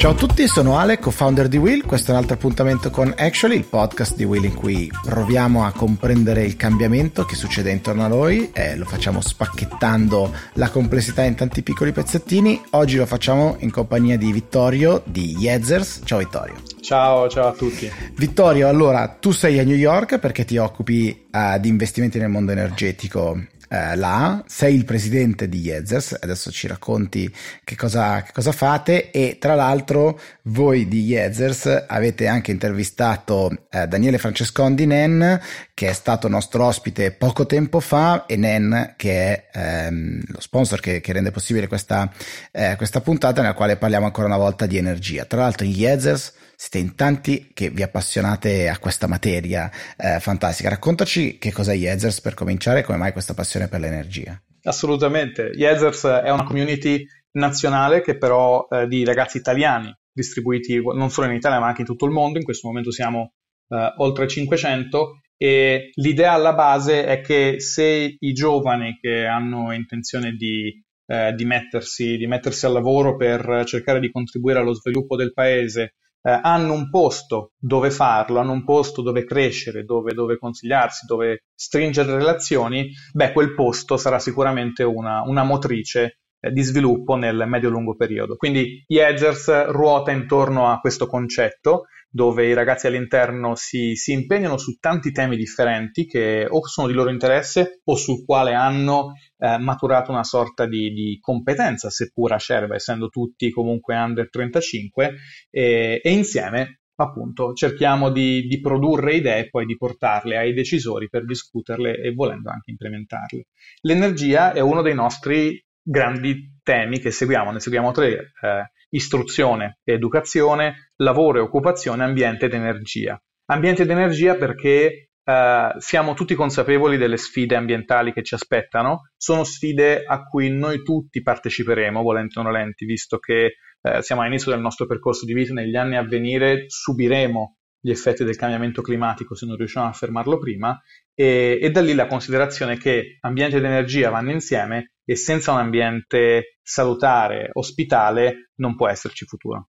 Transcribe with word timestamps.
Ciao 0.00 0.12
a 0.12 0.14
tutti, 0.14 0.48
sono 0.48 0.78
Ale, 0.78 0.98
co-founder 0.98 1.46
di 1.46 1.58
Will. 1.58 1.84
Questo 1.84 2.10
è 2.10 2.14
un 2.14 2.20
altro 2.20 2.36
appuntamento 2.36 2.88
con 2.88 3.12
Actually, 3.18 3.56
il 3.56 3.66
podcast 3.66 4.16
di 4.16 4.24
Will 4.24 4.44
in 4.44 4.54
cui 4.54 4.90
proviamo 5.02 5.62
a 5.62 5.72
comprendere 5.72 6.42
il 6.42 6.56
cambiamento 6.56 7.26
che 7.26 7.34
succede 7.34 7.70
intorno 7.70 8.04
a 8.04 8.08
noi 8.08 8.50
e 8.50 8.76
lo 8.76 8.86
facciamo 8.86 9.20
spacchettando 9.20 10.34
la 10.54 10.70
complessità 10.70 11.22
in 11.24 11.34
tanti 11.34 11.62
piccoli 11.62 11.92
pezzettini. 11.92 12.62
Oggi 12.70 12.96
lo 12.96 13.04
facciamo 13.04 13.56
in 13.58 13.70
compagnia 13.70 14.16
di 14.16 14.32
Vittorio 14.32 15.02
di 15.04 15.36
Yezers. 15.36 16.00
Ciao 16.04 16.20
Vittorio. 16.20 16.54
Ciao, 16.80 17.28
ciao 17.28 17.48
a 17.48 17.52
tutti. 17.52 17.92
Vittorio, 18.16 18.68
allora 18.68 19.06
tu 19.06 19.32
sei 19.32 19.58
a 19.58 19.64
New 19.64 19.76
York 19.76 20.18
perché 20.18 20.46
ti 20.46 20.56
occupi 20.56 21.26
uh, 21.30 21.60
di 21.60 21.68
investimenti 21.68 22.18
nel 22.18 22.30
mondo 22.30 22.52
energetico 22.52 23.38
eh, 23.72 23.94
là, 23.94 24.42
sei 24.48 24.74
il 24.74 24.84
presidente 24.84 25.48
di 25.48 25.60
Yezers, 25.60 26.16
adesso 26.20 26.50
ci 26.50 26.66
racconti 26.66 27.32
che 27.62 27.76
cosa, 27.76 28.20
che 28.22 28.32
cosa 28.32 28.50
fate 28.50 29.12
e 29.12 29.38
tra 29.38 29.54
l'altro 29.54 30.18
voi 30.42 30.88
di 30.88 31.02
Yezers 31.02 31.84
avete 31.86 32.26
anche 32.26 32.50
intervistato 32.50 33.66
eh, 33.70 33.86
Daniele 33.86 34.18
Francescondi 34.18 34.86
Nen 34.86 35.40
che 35.72 35.88
è 35.88 35.92
stato 35.92 36.26
nostro 36.26 36.64
ospite 36.64 37.12
poco 37.12 37.46
tempo 37.46 37.78
fa 37.78 38.26
e 38.26 38.34
Nen 38.36 38.94
che 38.96 39.50
è 39.50 39.86
ehm, 39.86 40.20
lo 40.26 40.40
sponsor 40.40 40.80
che, 40.80 41.00
che, 41.00 41.12
rende 41.12 41.30
possibile 41.30 41.68
questa, 41.68 42.12
eh, 42.50 42.74
questa 42.76 43.00
puntata 43.00 43.40
nella 43.40 43.54
quale 43.54 43.76
parliamo 43.76 44.06
ancora 44.06 44.26
una 44.26 44.36
volta 44.36 44.66
di 44.66 44.78
energia. 44.78 45.24
Tra 45.26 45.42
l'altro 45.42 45.64
in 45.64 45.72
Yezers 45.72 46.32
siete 46.60 46.76
in 46.76 46.94
tanti 46.94 47.52
che 47.54 47.70
vi 47.70 47.82
appassionate 47.82 48.68
a 48.68 48.76
questa 48.76 49.06
materia 49.06 49.70
eh, 49.96 50.20
fantastica. 50.20 50.68
Raccontaci 50.68 51.38
che 51.38 51.52
cos'è 51.52 51.74
Yezers 51.74 52.20
per 52.20 52.34
cominciare 52.34 52.80
e 52.80 52.82
come 52.82 52.98
mai 52.98 53.12
questa 53.12 53.32
passione 53.32 53.59
per 53.68 53.80
l'energia. 53.80 54.40
Assolutamente. 54.62 55.52
Yezers 55.54 56.04
è 56.04 56.30
una 56.30 56.44
community 56.44 57.06
nazionale 57.32 58.02
che 58.02 58.18
però 58.18 58.66
eh, 58.70 58.86
di 58.86 59.04
ragazzi 59.04 59.38
italiani 59.38 59.94
distribuiti 60.12 60.82
non 60.82 61.10
solo 61.10 61.28
in 61.28 61.34
Italia 61.34 61.60
ma 61.60 61.68
anche 61.68 61.82
in 61.82 61.86
tutto 61.86 62.06
il 62.06 62.12
mondo. 62.12 62.38
In 62.38 62.44
questo 62.44 62.68
momento 62.68 62.90
siamo 62.90 63.32
eh, 63.68 63.94
oltre 63.98 64.28
500 64.28 65.20
e 65.36 65.90
l'idea 65.94 66.32
alla 66.32 66.52
base 66.52 67.06
è 67.06 67.20
che 67.22 67.60
se 67.60 68.16
i 68.18 68.32
giovani 68.32 68.98
che 69.00 69.24
hanno 69.24 69.72
intenzione 69.72 70.32
di, 70.32 70.70
eh, 71.06 71.32
di, 71.32 71.44
mettersi, 71.46 72.18
di 72.18 72.26
mettersi 72.26 72.66
al 72.66 72.72
lavoro 72.72 73.16
per 73.16 73.64
cercare 73.64 74.00
di 74.00 74.10
contribuire 74.10 74.58
allo 74.58 74.74
sviluppo 74.74 75.16
del 75.16 75.32
paese 75.32 75.94
eh, 76.22 76.38
hanno 76.42 76.72
un 76.72 76.90
posto 76.90 77.52
dove 77.58 77.90
farlo, 77.90 78.38
hanno 78.38 78.52
un 78.52 78.64
posto 78.64 79.02
dove 79.02 79.24
crescere, 79.24 79.84
dove, 79.84 80.12
dove 80.12 80.38
consigliarsi, 80.38 81.06
dove 81.06 81.44
stringere 81.54 82.16
relazioni, 82.16 82.90
beh, 83.12 83.32
quel 83.32 83.54
posto 83.54 83.96
sarà 83.96 84.18
sicuramente 84.18 84.82
una, 84.82 85.22
una 85.22 85.44
motrice 85.44 86.20
di 86.40 86.62
sviluppo 86.62 87.16
nel 87.16 87.44
medio-lungo 87.46 87.94
periodo. 87.94 88.36
Quindi 88.36 88.82
Yezers 88.86 89.66
ruota 89.70 90.10
intorno 90.10 90.70
a 90.70 90.78
questo 90.78 91.06
concetto 91.06 91.86
dove 92.12 92.46
i 92.46 92.54
ragazzi 92.54 92.88
all'interno 92.88 93.54
si, 93.54 93.94
si, 93.94 94.12
impegnano 94.12 94.56
su 94.58 94.78
tanti 94.80 95.12
temi 95.12 95.36
differenti 95.36 96.06
che 96.06 96.44
o 96.48 96.66
sono 96.66 96.88
di 96.88 96.92
loro 96.92 97.10
interesse 97.10 97.80
o 97.84 97.94
sul 97.94 98.24
quale 98.24 98.52
hanno 98.52 99.12
eh, 99.38 99.58
maturato 99.58 100.10
una 100.10 100.24
sorta 100.24 100.66
di, 100.66 100.92
di, 100.92 101.18
competenza, 101.20 101.88
seppur 101.88 102.32
acerba, 102.32 102.74
essendo 102.74 103.08
tutti 103.08 103.50
comunque 103.50 103.94
under 103.94 104.28
35, 104.28 105.14
e, 105.50 106.00
e 106.02 106.10
insieme 106.10 106.80
appunto 106.96 107.54
cerchiamo 107.54 108.10
di, 108.10 108.42
di, 108.42 108.60
produrre 108.60 109.14
idee 109.14 109.38
e 109.38 109.48
poi 109.48 109.64
di 109.64 109.76
portarle 109.76 110.36
ai 110.36 110.52
decisori 110.52 111.08
per 111.08 111.24
discuterle 111.24 111.96
e 111.96 112.12
volendo 112.12 112.50
anche 112.50 112.72
implementarle. 112.72 113.46
L'energia 113.82 114.52
è 114.52 114.60
uno 114.60 114.82
dei 114.82 114.94
nostri 114.94 115.64
grandi 115.90 116.60
temi 116.62 117.00
che 117.00 117.10
seguiamo, 117.10 117.50
ne 117.50 117.60
seguiamo 117.60 117.90
tre. 117.90 118.32
Eh, 118.40 118.70
istruzione 118.90 119.78
e 119.84 119.94
educazione, 119.94 120.92
lavoro 120.96 121.38
e 121.38 121.42
occupazione, 121.42 122.04
ambiente 122.04 122.46
ed 122.46 122.54
energia. 122.54 123.20
Ambiente 123.46 123.82
ed 123.82 123.90
energia 123.90 124.36
perché 124.36 125.06
Uh, 125.22 125.78
siamo 125.78 126.14
tutti 126.14 126.34
consapevoli 126.34 126.96
delle 126.96 127.18
sfide 127.18 127.54
ambientali 127.54 128.12
che 128.12 128.22
ci 128.24 128.34
aspettano, 128.34 129.10
sono 129.16 129.44
sfide 129.44 130.02
a 130.02 130.24
cui 130.24 130.50
noi 130.50 130.82
tutti 130.82 131.22
parteciperemo, 131.22 132.02
volenti 132.02 132.38
o 132.38 132.42
nolenti, 132.42 132.84
visto 132.84 133.18
che 133.18 133.52
uh, 133.82 134.00
siamo 134.00 134.22
all'inizio 134.22 134.50
del 134.50 134.62
nostro 134.62 134.86
percorso 134.86 135.26
di 135.26 135.34
vita, 135.34 135.52
negli 135.52 135.76
anni 135.76 135.96
a 135.96 136.02
venire 136.02 136.64
subiremo 136.66 137.58
gli 137.80 137.90
effetti 137.90 138.24
del 138.24 138.36
cambiamento 138.36 138.82
climatico 138.82 139.34
se 139.34 139.46
non 139.46 139.56
riusciamo 139.56 139.88
a 139.88 139.92
fermarlo 139.92 140.38
prima 140.38 140.78
e, 141.14 141.58
e 141.60 141.70
da 141.70 141.80
lì 141.80 141.94
la 141.94 142.06
considerazione 142.06 142.76
che 142.76 143.18
ambiente 143.20 143.56
ed 143.56 143.64
energia 143.64 144.10
vanno 144.10 144.32
insieme 144.32 144.92
e 145.04 145.16
senza 145.16 145.52
un 145.52 145.58
ambiente 145.58 146.58
salutare, 146.62 147.50
ospitale, 147.52 148.50
non 148.56 148.76
può 148.76 148.88
esserci 148.88 149.24
futuro. 149.24 149.68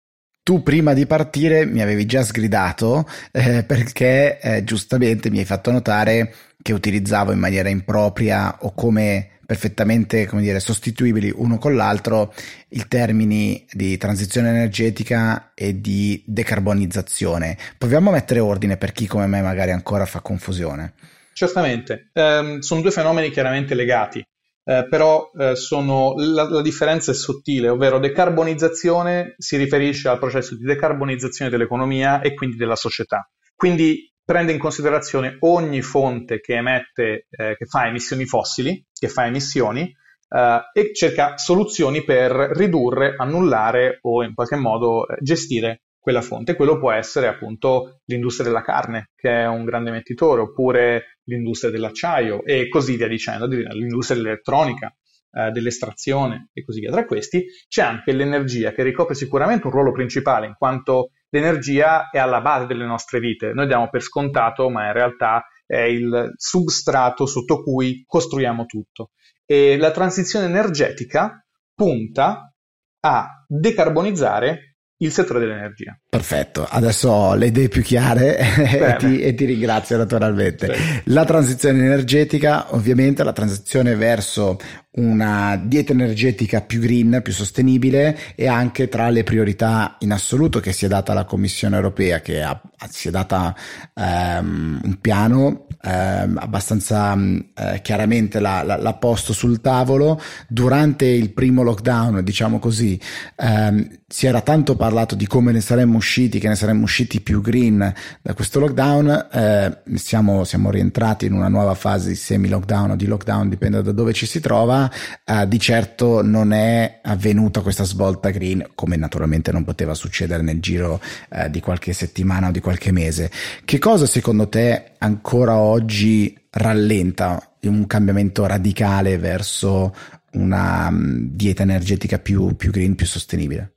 Tu 0.43 0.63
prima 0.63 0.93
di 0.93 1.07
partire 1.07 1.65
mi 1.65 1.81
avevi 1.81 2.05
già 2.05 2.23
sgridato 2.23 3.07
eh, 3.31 3.63
perché 3.65 4.41
eh, 4.41 4.65
giustamente 4.65 5.31
mi 5.31 5.39
hai 5.39 5.45
fatto 5.45 5.71
notare 5.71 6.34
che 6.61 6.73
utilizzavo 6.73 7.33
in 7.33 7.39
maniera 7.39 7.69
impropria 7.69 8.59
o 8.61 8.75
come 8.75 9.39
perfettamente 9.44 10.26
come 10.26 10.42
dire, 10.42 10.60
sostituibili 10.60 11.32
uno 11.34 11.58
con 11.58 11.75
l'altro 11.75 12.32
i 12.70 12.86
termini 12.88 13.64
di 13.70 13.97
transizione 13.97 14.50
energetica 14.50 15.53
e 15.54 15.80
di 15.80 16.22
decarbonizzazione. 16.26 17.56
Proviamo 17.78 18.10
a 18.10 18.12
mettere 18.12 18.41
ordine 18.41 18.76
per 18.76 18.92
chi 18.92 19.06
come 19.06 19.26
me 19.26 19.42
magari 19.42 19.72
ancora 19.72 20.06
fa 20.06 20.20
confusione. 20.20 20.94
Certamente, 21.32 22.10
um, 22.12 22.58
sono 22.60 22.80
due 22.80 22.91
fenomeni 22.91 23.30
chiaramente 23.30 23.75
legati 23.75 24.25
eh, 24.64 24.86
però 24.88 25.30
eh, 25.36 25.56
sono, 25.56 26.14
la, 26.16 26.48
la, 26.48 26.62
differenza 26.62 27.10
è 27.10 27.14
sottile, 27.14 27.69
ovvero 27.69 27.98
decarbonizzazione 27.98 29.34
si 29.38 29.56
riferisce 29.56 30.09
al 30.09 30.19
processo 30.19 30.56
di 30.56 30.62
decarbonizzazione 30.62 31.50
dell'economia 31.50 32.20
e 32.20 32.34
quindi 32.34 32.56
della 32.56 32.76
società. 32.76 33.28
Quindi 33.56 34.12
prende 34.24 34.53
in 34.53 34.59
considerazione 34.59 35.36
ogni 35.41 35.82
fonte 35.82 36.41
che 36.41 36.54
emette, 36.54 37.26
eh, 37.28 37.56
che 37.56 37.66
fa 37.66 37.88
emissioni 37.88 38.24
fossili, 38.24 38.84
che 39.03 39.09
fa 39.09 39.27
emissioni, 39.27 39.93
eh, 40.29 40.61
e 40.73 40.95
cerca 40.95 41.37
soluzioni 41.37 42.05
per 42.05 42.31
ridurre, 42.31 43.17
annullare 43.19 43.99
o 44.03 44.23
in 44.23 44.33
qualche 44.33 44.55
modo 44.55 45.09
eh, 45.09 45.17
gestire 45.21 45.83
quella 45.99 46.21
fonte. 46.21 46.55
Quello 46.55 46.79
può 46.79 46.93
essere 46.93 47.27
appunto 47.27 48.03
l'industria 48.05 48.47
della 48.47 48.63
carne, 48.63 49.11
che 49.17 49.29
è 49.29 49.49
un 49.49 49.65
grande 49.65 49.91
emettitore, 49.91 50.43
oppure 50.43 51.19
l'industria 51.25 51.73
dell'acciaio 51.73 52.45
e 52.45 52.69
così 52.69 52.97
via 52.97 53.09
dicendo, 53.09 53.47
l'industria 53.47 54.17
dell'elettronica, 54.17 54.95
eh, 55.33 55.51
dell'estrazione 55.51 56.51
e 56.53 56.63
così 56.63 56.79
via. 56.79 56.93
Tra 56.93 57.05
questi 57.05 57.45
c'è 57.69 57.83
anche 57.83 58.13
l'energia 58.13 58.73
che 58.73 58.84
ricopre 58.84 59.17
sicuramente 59.17 59.67
un 59.67 59.73
ruolo 59.73 59.91
principale 59.91 60.47
in 60.47 60.55
quanto 60.57 61.11
l'energia 61.31 62.09
è 62.11 62.19
alla 62.19 62.41
base 62.41 62.67
delle 62.67 62.84
nostre 62.84 63.19
vite. 63.19 63.53
Noi 63.53 63.67
diamo 63.67 63.89
per 63.89 64.03
scontato, 64.03 64.71
ma 64.71 64.87
in 64.87 64.93
realtà 64.93 65.45
è 65.72 65.81
il 65.84 66.34
substrato 66.37 67.25
sotto 67.25 67.62
cui 67.62 68.05
costruiamo 68.06 68.66
tutto. 68.66 69.12
E 69.47 69.78
la 69.78 69.91
transizione 69.91 70.44
energetica 70.44 71.43
punta 71.75 72.53
a 73.00 73.44
decarbonizzare 73.49 74.77
il 74.99 75.10
settore 75.10 75.41
dell'energia. 75.41 75.99
Perfetto, 76.12 76.67
adesso 76.69 77.09
ho 77.09 77.34
le 77.34 77.47
idee 77.47 77.69
più 77.69 77.81
chiare 77.81 78.37
e 78.37 78.97
ti, 78.99 79.23
e 79.23 79.34
ti, 79.34 79.47
ringrazio 79.47 79.97
naturalmente. 79.97 80.75
Sì. 80.75 81.00
La 81.05 81.25
transizione 81.25 81.78
energetica, 81.78 82.75
ovviamente, 82.75 83.25
la 83.25 83.33
transizione 83.33 83.95
verso 83.95 84.59
una 84.97 85.56
dieta 85.56 85.93
energetica 85.93 86.61
più 86.61 86.81
green, 86.81 87.21
più 87.22 87.33
sostenibile 87.33 88.34
e 88.34 88.47
anche 88.47 88.91
tra 88.91 89.09
le 89.09 89.22
priorità 89.25 89.97
in 90.01 90.12
assoluto 90.12 90.61
che 90.61 90.72
si 90.72 90.84
è 90.84 90.89
data 90.89 91.15
la 91.15 91.25
Commissione 91.25 91.77
europea, 91.77 92.21
che 92.21 92.43
ha, 92.43 92.61
si 92.91 93.09
è 93.09 93.11
data 93.11 93.56
um, 93.95 94.81
un 94.84 94.99
piano 95.01 95.67
eh, 95.84 95.91
abbastanza 95.91 97.17
eh, 97.17 97.81
chiaramente 97.83 98.39
l'ha, 98.39 98.62
l'ha, 98.62 98.95
posto 98.95 99.33
sul 99.33 99.61
tavolo. 99.61 100.21
Durante 100.47 101.07
il 101.07 101.33
primo 101.33 101.63
lockdown, 101.63 102.22
diciamo 102.22 102.59
così, 102.59 103.01
ehm, 103.36 103.98
si 104.07 104.27
era 104.27 104.42
tanto 104.42 104.77
parlato 104.77 105.15
di 105.15 105.27
come 105.27 105.53
ne 105.53 105.60
saremmo 105.60 105.98
usciti, 106.03 106.41
che 106.41 106.49
ne 106.49 106.57
saremmo 106.57 106.83
usciti 106.83 107.21
più 107.21 107.41
green 107.41 107.93
da 108.21 108.34
questo 108.34 108.59
lockdown. 108.59 109.28
Eh, 109.33 109.78
siamo, 109.95 110.43
siamo, 110.45 110.71
rientrati 110.71 111.27
in 111.27 111.33
una 111.33 111.49
nuova 111.49 111.75
fase 111.75 112.09
di 112.09 112.16
semi-lockdown 112.16 112.91
o 112.91 112.97
di 112.97 113.07
lockdown, 113.07 113.49
dipende 113.49 113.83
da 113.83 113.93
dove 113.93 114.13
ci 114.13 114.27
si 114.27 114.41
trova. 114.41 114.91
Eh, 115.25 115.47
di 115.47 115.59
certo 115.60 116.22
non 116.22 116.53
è 116.53 117.01
avvenuta 117.03 117.60
questa 117.60 117.84
svolta 117.84 118.31
green, 118.31 118.71
come 118.75 118.97
naturalmente 118.97 119.53
non 119.53 119.65
poteva 119.65 119.95
succedere 119.95 120.43
nel 120.43 120.60
giro 120.60 121.01
eh, 121.31 121.49
di 121.49 121.60
qualche 121.60 121.93
settimana 121.93 122.48
o 122.48 122.51
di 122.51 122.60
qualche 122.60 122.91
mese. 122.91 123.31
Che 123.65 123.78
cosa 123.78 124.07
secondo 124.07 124.48
te 124.48 124.93
ancora 124.98 125.57
oggi 125.57 126.37
rallenta 126.51 127.55
un 127.63 127.87
cambiamento 127.87 128.45
radicale 128.45 129.16
verso 129.19 129.95
una 130.33 130.91
mm, 130.91 131.28
dieta 131.31 131.63
energetica 131.63 132.19
più, 132.19 132.57
più 132.57 132.72
green, 132.72 132.97
più 132.97 133.07
sostenibile? 133.07 133.75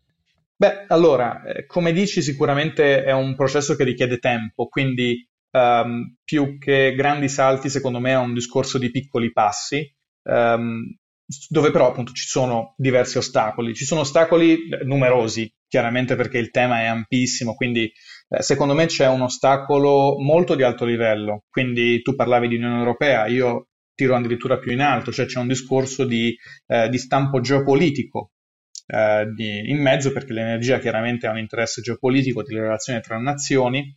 Beh, 0.57 0.86
allora, 0.88 1.44
eh, 1.44 1.66
come 1.66 1.92
dici, 1.92 2.22
sicuramente 2.22 3.04
è 3.04 3.12
un 3.12 3.36
processo 3.36 3.75
che 3.75 3.84
richiede 3.84 4.19
tempo, 4.19 4.68
quindi 4.68 5.28
um, 5.52 6.16
più 6.24 6.57
che 6.57 6.94
grandi 6.96 7.28
salti, 7.28 7.69
secondo 7.69 8.00
me 8.00 8.12
è 8.12 8.18
un 8.18 8.34
discorso 8.34 8.78
di 8.78 8.90
piccoli 8.90 9.34
passi, 9.34 9.86
um, 10.30 10.81
dove 11.50 11.72
però 11.72 11.90
appunto 11.90 12.13
ci 12.13 12.25
sono 12.25 12.74
diversi 12.78 13.18
ostacoli. 13.18 13.74
Ci 13.74 13.84
sono 13.84 14.02
ostacoli 14.02 14.69
eh, 14.69 14.84
numerosi, 14.86 15.52
chiaramente 15.68 16.16
perché 16.16 16.38
il 16.38 16.52
tema 16.52 16.81
è 16.81 16.86
ampissimo, 16.86 17.54
quindi 17.56 17.92
eh, 18.30 18.42
secondo 18.42 18.74
me 18.74 18.86
c'è 18.86 19.07
un 19.10 19.24
ostacolo 19.24 20.18
molto 20.19 20.56
di 20.56 20.63
alto 20.63 20.86
livello, 20.86 21.44
quindi 21.50 22.02
tu 22.02 22.16
parlavi 22.16 22.48
di 22.48 22.56
Unione 22.56 22.78
Europea, 22.78 23.25
io 23.28 23.68
tiro 23.94 24.16
addirittura 24.16 24.57
più 24.57 24.72
in 24.72 24.81
alto, 24.81 25.12
cioè 25.12 25.25
c'è 25.25 25.40
un 25.40 25.48
discorso 25.48 26.06
di, 26.06 26.34
eh, 26.68 26.88
di 26.90 26.98
stampo 26.98 27.42
geopolitico 27.42 28.31
eh, 28.87 29.25
di, 29.33 29.69
in 29.69 29.81
mezzo 29.81 30.11
perché 30.11 30.33
l'energia 30.33 30.79
chiaramente 30.79 31.27
ha 31.27 31.31
un 31.31 31.39
interesse 31.39 31.81
geopolitico 31.81 32.43
delle 32.43 32.61
relazioni 32.61 33.01
tra 33.01 33.17
nazioni 33.17 33.95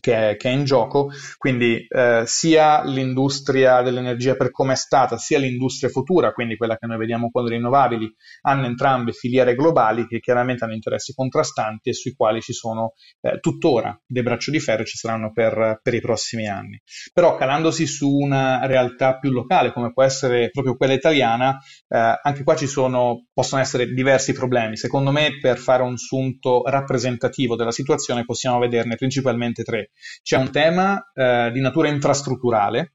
che 0.00 0.30
è, 0.30 0.36
che 0.36 0.50
è, 0.50 0.52
in 0.52 0.64
gioco, 0.64 1.10
quindi 1.36 1.86
eh, 1.88 2.22
sia 2.26 2.84
l'industria 2.84 3.82
dell'energia 3.82 4.34
per 4.34 4.50
come 4.50 4.72
è 4.72 4.76
stata, 4.76 5.16
sia 5.16 5.38
l'industria 5.38 5.90
futura, 5.90 6.32
quindi 6.32 6.56
quella 6.56 6.76
che 6.76 6.86
noi 6.86 6.98
vediamo 6.98 7.30
con 7.30 7.44
le 7.44 7.50
rinnovabili, 7.50 8.12
hanno 8.42 8.66
entrambe 8.66 9.12
filiere 9.12 9.54
globali 9.54 10.06
che 10.06 10.20
chiaramente 10.20 10.64
hanno 10.64 10.74
interessi 10.74 11.14
contrastanti 11.14 11.90
e 11.90 11.92
sui 11.92 12.14
quali 12.14 12.40
ci 12.40 12.52
sono 12.52 12.94
eh, 13.20 13.38
tuttora 13.40 13.98
dei 14.06 14.22
braccio 14.22 14.50
di 14.50 14.60
ferro 14.60 14.82
e 14.82 14.86
ci 14.86 14.96
saranno 14.96 15.32
per, 15.32 15.80
per, 15.82 15.94
i 15.94 16.00
prossimi 16.00 16.48
anni. 16.48 16.80
Però 17.12 17.36
calandosi 17.36 17.86
su 17.86 18.10
una 18.10 18.66
realtà 18.66 19.18
più 19.18 19.30
locale, 19.30 19.72
come 19.72 19.92
può 19.92 20.02
essere 20.02 20.50
proprio 20.50 20.76
quella 20.76 20.92
italiana, 20.92 21.58
eh, 21.88 22.18
anche 22.22 22.42
qua 22.42 22.56
ci 22.56 22.66
sono, 22.66 23.26
possono 23.32 23.62
essere 23.62 23.86
diversi 23.86 24.32
problemi. 24.32 24.76
Secondo 24.76 25.10
me, 25.10 25.38
per 25.40 25.58
fare 25.58 25.82
un 25.82 25.96
sunto 25.96 26.62
rappresentativo 26.64 27.56
della 27.56 27.72
situazione, 27.72 28.24
possiamo 28.24 28.58
vederne 28.58 28.96
principalmente 28.96 29.62
tre 29.62 29.83
c'è 30.22 30.36
un 30.36 30.50
tema 30.50 31.10
eh, 31.12 31.50
di 31.52 31.60
natura 31.60 31.88
infrastrutturale, 31.88 32.94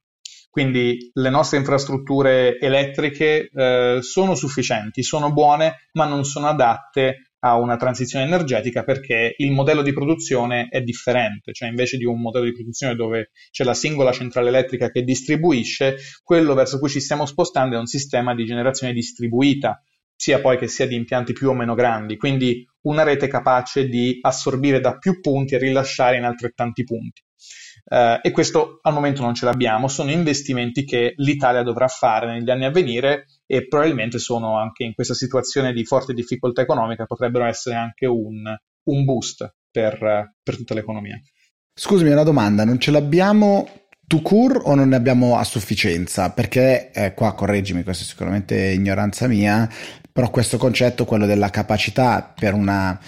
quindi 0.50 1.12
le 1.14 1.30
nostre 1.30 1.58
infrastrutture 1.58 2.60
elettriche 2.60 3.50
eh, 3.54 4.00
sono 4.02 4.36
sufficienti, 4.36 5.04
sono 5.04 5.32
buone, 5.32 5.88
ma 5.94 6.06
non 6.06 6.26
sono 6.26 6.48
adatte 6.48 7.30
a 7.42 7.58
una 7.58 7.78
transizione 7.78 8.26
energetica 8.26 8.84
perché 8.84 9.34
il 9.38 9.52
modello 9.52 9.82
di 9.82 9.94
produzione 9.94 10.68
è 10.70 10.82
differente, 10.82 11.54
cioè 11.54 11.70
invece 11.70 11.98
di 11.98 12.06
un 12.06 12.20
modello 12.20 12.46
di 12.46 12.54
produzione 12.54 12.96
dove 12.96 13.30
c'è 13.52 13.64
la 13.64 13.74
singola 13.74 14.12
centrale 14.12 14.50
elettrica 14.50 14.90
che 14.90 15.04
distribuisce, 15.04 15.98
quello 16.24 16.54
verso 16.54 16.80
cui 16.80 16.90
ci 16.90 17.00
stiamo 17.00 17.26
spostando 17.26 17.76
è 17.76 17.80
un 17.80 17.86
sistema 17.86 18.36
di 18.36 18.46
generazione 18.46 18.94
distribuita, 18.94 19.82
sia 20.20 20.42
poi 20.42 20.58
che 20.58 20.68
sia 20.68 20.86
di 20.86 20.96
impianti 20.96 21.32
più 21.32 21.48
o 21.48 21.54
meno 21.54 21.76
grandi, 21.76 22.18
quindi 22.18 22.68
una 22.82 23.04
rete 23.04 23.30
capace 23.30 23.88
di 23.88 24.18
assorbire 24.20 24.82
da 24.82 24.98
più 24.98 25.22
punti 25.22 25.56
e 25.56 25.60
rilasciare 25.60 26.18
in 26.18 26.26
altrettanti 26.26 26.84
punti. 26.84 27.24
Uh, 27.86 28.20
e 28.22 28.32
questo 28.32 28.80
al 28.82 28.92
momento 28.92 29.22
non 29.22 29.34
ce 29.34 29.46
l'abbiamo, 29.46 29.88
sono 29.88 30.12
investimenti 30.12 30.84
che 30.84 31.14
l'Italia 31.16 31.64
dovrà 31.64 31.88
fare 31.88 32.34
negli 32.34 32.50
anni 32.50 32.66
a 32.66 32.70
venire 32.70 33.28
e 33.46 33.66
probabilmente 33.66 34.20
sono 34.20 34.60
anche 34.60 34.84
in 34.84 34.94
questa 34.94 35.14
situazione 35.14 35.72
di 35.72 35.86
forte 35.86 36.14
difficoltà 36.14 36.62
economica, 36.62 37.06
potrebbero 37.06 37.46
essere 37.46 37.78
anche 37.78 38.06
un, 38.06 38.44
un 38.84 39.06
boost 39.06 39.56
per, 39.72 40.34
per 40.44 40.56
tutta 40.58 40.74
l'economia. 40.74 41.18
Scusami, 41.74 42.12
una 42.12 42.24
domanda, 42.24 42.66
non 42.66 42.78
ce 42.78 42.92
l'abbiamo 42.92 43.70
to 44.06 44.22
cure 44.22 44.60
o 44.64 44.74
non 44.76 44.90
ne 44.90 44.96
abbiamo 44.96 45.38
a 45.38 45.44
sufficienza? 45.46 46.32
Perché 46.32 46.92
eh, 46.92 47.14
qua 47.14 47.34
correggimi, 47.34 47.84
questa 47.84 48.04
è 48.04 48.08
sicuramente 48.08 48.56
ignoranza 48.56 49.28
mia, 49.28 49.70
però 50.20 50.32
questo 50.32 50.58
concetto, 50.58 51.06
quello 51.06 51.26
della 51.26 51.50
capacità 51.50 52.34
per 52.38 52.54
una 52.54 53.00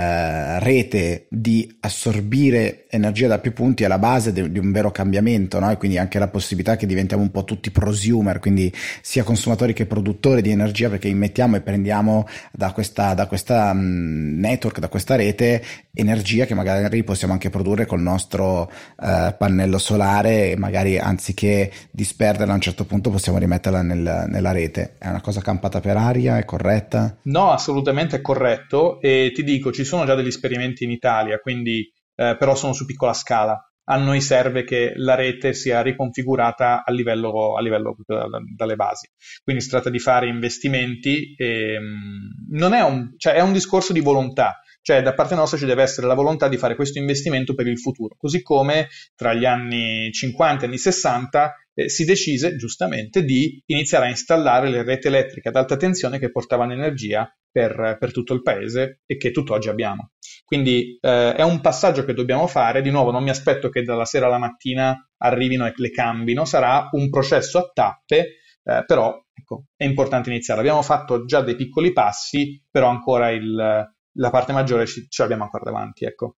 eh, 0.00 0.58
rete 0.60 1.26
di 1.28 1.76
assorbire 1.80 2.86
energia 2.88 3.28
da 3.28 3.38
più 3.38 3.52
punti 3.52 3.84
è 3.84 3.86
la 3.86 3.98
base 3.98 4.32
de- 4.32 4.50
di 4.50 4.58
un 4.58 4.72
vero 4.72 4.90
cambiamento, 4.90 5.58
no? 5.58 5.70
e 5.70 5.76
quindi 5.76 5.98
anche 5.98 6.18
la 6.18 6.28
possibilità 6.28 6.76
che 6.76 6.86
diventiamo 6.86 7.22
un 7.22 7.30
po' 7.30 7.44
tutti 7.44 7.70
prosumer, 7.70 8.38
quindi 8.38 8.72
sia 9.02 9.24
consumatori 9.24 9.74
che 9.74 9.84
produttori 9.84 10.40
di 10.40 10.50
energia, 10.50 10.88
perché 10.88 11.08
immettiamo 11.08 11.56
e 11.56 11.60
prendiamo 11.60 12.26
da 12.50 12.72
questa, 12.72 13.12
da 13.12 13.26
questa 13.26 13.72
um, 13.72 14.36
network, 14.38 14.78
da 14.78 14.88
questa 14.88 15.16
rete, 15.16 15.62
energia 15.92 16.46
che 16.46 16.54
magari 16.54 17.04
possiamo 17.04 17.34
anche 17.34 17.50
produrre 17.50 17.84
col 17.84 18.00
nostro 18.00 18.62
uh, 18.62 19.34
pannello 19.36 19.76
solare 19.76 20.52
e 20.52 20.56
magari 20.56 20.98
anziché 20.98 21.70
disperderla 21.90 22.52
a 22.52 22.56
un 22.56 22.62
certo 22.62 22.86
punto 22.86 23.10
possiamo 23.10 23.36
rimetterla 23.36 23.82
nel, 23.82 24.26
nella 24.28 24.52
rete. 24.52 24.94
È 24.96 25.08
una 25.08 25.20
cosa 25.20 25.42
campata 25.42 25.80
per 25.80 25.96
aria? 25.98 26.38
È 26.38 26.44
corretta? 26.46 27.16
No, 27.22 27.50
assolutamente 27.50 28.16
è 28.16 28.20
corretto 28.22 28.98
e 29.00 29.32
ti 29.34 29.44
dico, 29.44 29.70
ci 29.72 29.84
sono 29.90 30.06
già 30.06 30.14
degli 30.14 30.28
esperimenti 30.28 30.84
in 30.84 30.92
Italia, 30.92 31.38
quindi 31.38 31.92
eh, 32.14 32.36
però 32.38 32.54
sono 32.54 32.72
su 32.72 32.84
piccola 32.86 33.12
scala. 33.12 33.60
A 33.84 33.96
noi 33.96 34.20
serve 34.20 34.62
che 34.62 34.92
la 34.94 35.16
rete 35.16 35.52
sia 35.52 35.82
riconfigurata 35.82 36.84
a 36.84 36.92
livello, 36.92 37.56
a 37.56 37.60
livello 37.60 37.96
da, 38.06 38.26
dalle 38.54 38.76
basi. 38.76 39.08
Quindi 39.42 39.62
si 39.62 39.68
tratta 39.68 39.90
di 39.90 39.98
fare 39.98 40.28
investimenti. 40.28 41.34
E, 41.36 41.76
mm, 41.80 42.56
non 42.56 42.72
è 42.72 42.82
un, 42.82 43.14
cioè 43.16 43.32
è 43.32 43.40
un 43.40 43.52
discorso 43.52 43.92
di 43.92 44.00
volontà. 44.00 44.60
Cioè, 44.82 45.02
da 45.02 45.14
parte 45.14 45.34
nostra 45.34 45.58
ci 45.58 45.66
deve 45.66 45.82
essere 45.82 46.06
la 46.06 46.14
volontà 46.14 46.48
di 46.48 46.56
fare 46.56 46.74
questo 46.74 46.98
investimento 46.98 47.54
per 47.54 47.66
il 47.66 47.78
futuro. 47.78 48.14
Così 48.16 48.42
come 48.42 48.88
tra 49.14 49.34
gli 49.34 49.44
anni 49.44 50.10
50 50.10 50.64
e 50.64 50.66
anni 50.66 50.78
60 50.78 51.54
eh, 51.74 51.88
si 51.88 52.04
decise 52.04 52.56
giustamente 52.56 53.22
di 53.22 53.62
iniziare 53.66 54.06
a 54.06 54.08
installare 54.08 54.68
le 54.70 54.82
reti 54.82 55.08
elettriche 55.08 55.48
ad 55.48 55.56
alta 55.56 55.76
tensione 55.76 56.18
che 56.18 56.30
portavano 56.30 56.72
energia 56.72 57.30
per, 57.50 57.96
per 57.98 58.12
tutto 58.12 58.32
il 58.32 58.42
paese 58.42 59.00
e 59.06 59.16
che 59.16 59.30
tutt'oggi 59.30 59.68
abbiamo. 59.68 60.12
Quindi 60.44 60.98
eh, 61.00 61.34
è 61.34 61.42
un 61.42 61.60
passaggio 61.60 62.04
che 62.04 62.14
dobbiamo 62.14 62.46
fare. 62.46 62.82
Di 62.82 62.90
nuovo, 62.90 63.10
non 63.10 63.22
mi 63.22 63.30
aspetto 63.30 63.68
che 63.68 63.82
dalla 63.82 64.04
sera 64.04 64.26
alla 64.26 64.38
mattina 64.38 64.96
arrivino 65.18 65.66
e 65.66 65.72
le 65.76 65.90
cambino, 65.90 66.44
sarà 66.44 66.88
un 66.92 67.08
processo 67.10 67.58
a 67.58 67.70
tappe. 67.72 68.36
Eh, 68.62 68.84
però 68.86 69.16
ecco, 69.32 69.66
è 69.76 69.84
importante 69.84 70.30
iniziare. 70.30 70.60
Abbiamo 70.60 70.82
fatto 70.82 71.24
già 71.24 71.40
dei 71.42 71.56
piccoli 71.56 71.92
passi, 71.92 72.62
però 72.70 72.88
ancora 72.88 73.30
il, 73.30 73.88
la 74.14 74.30
parte 74.30 74.52
maggiore 74.52 74.86
ce 74.86 75.06
l'abbiamo 75.18 75.44
ancora 75.44 75.64
davanti. 75.64 76.04
Ecco. 76.04 76.36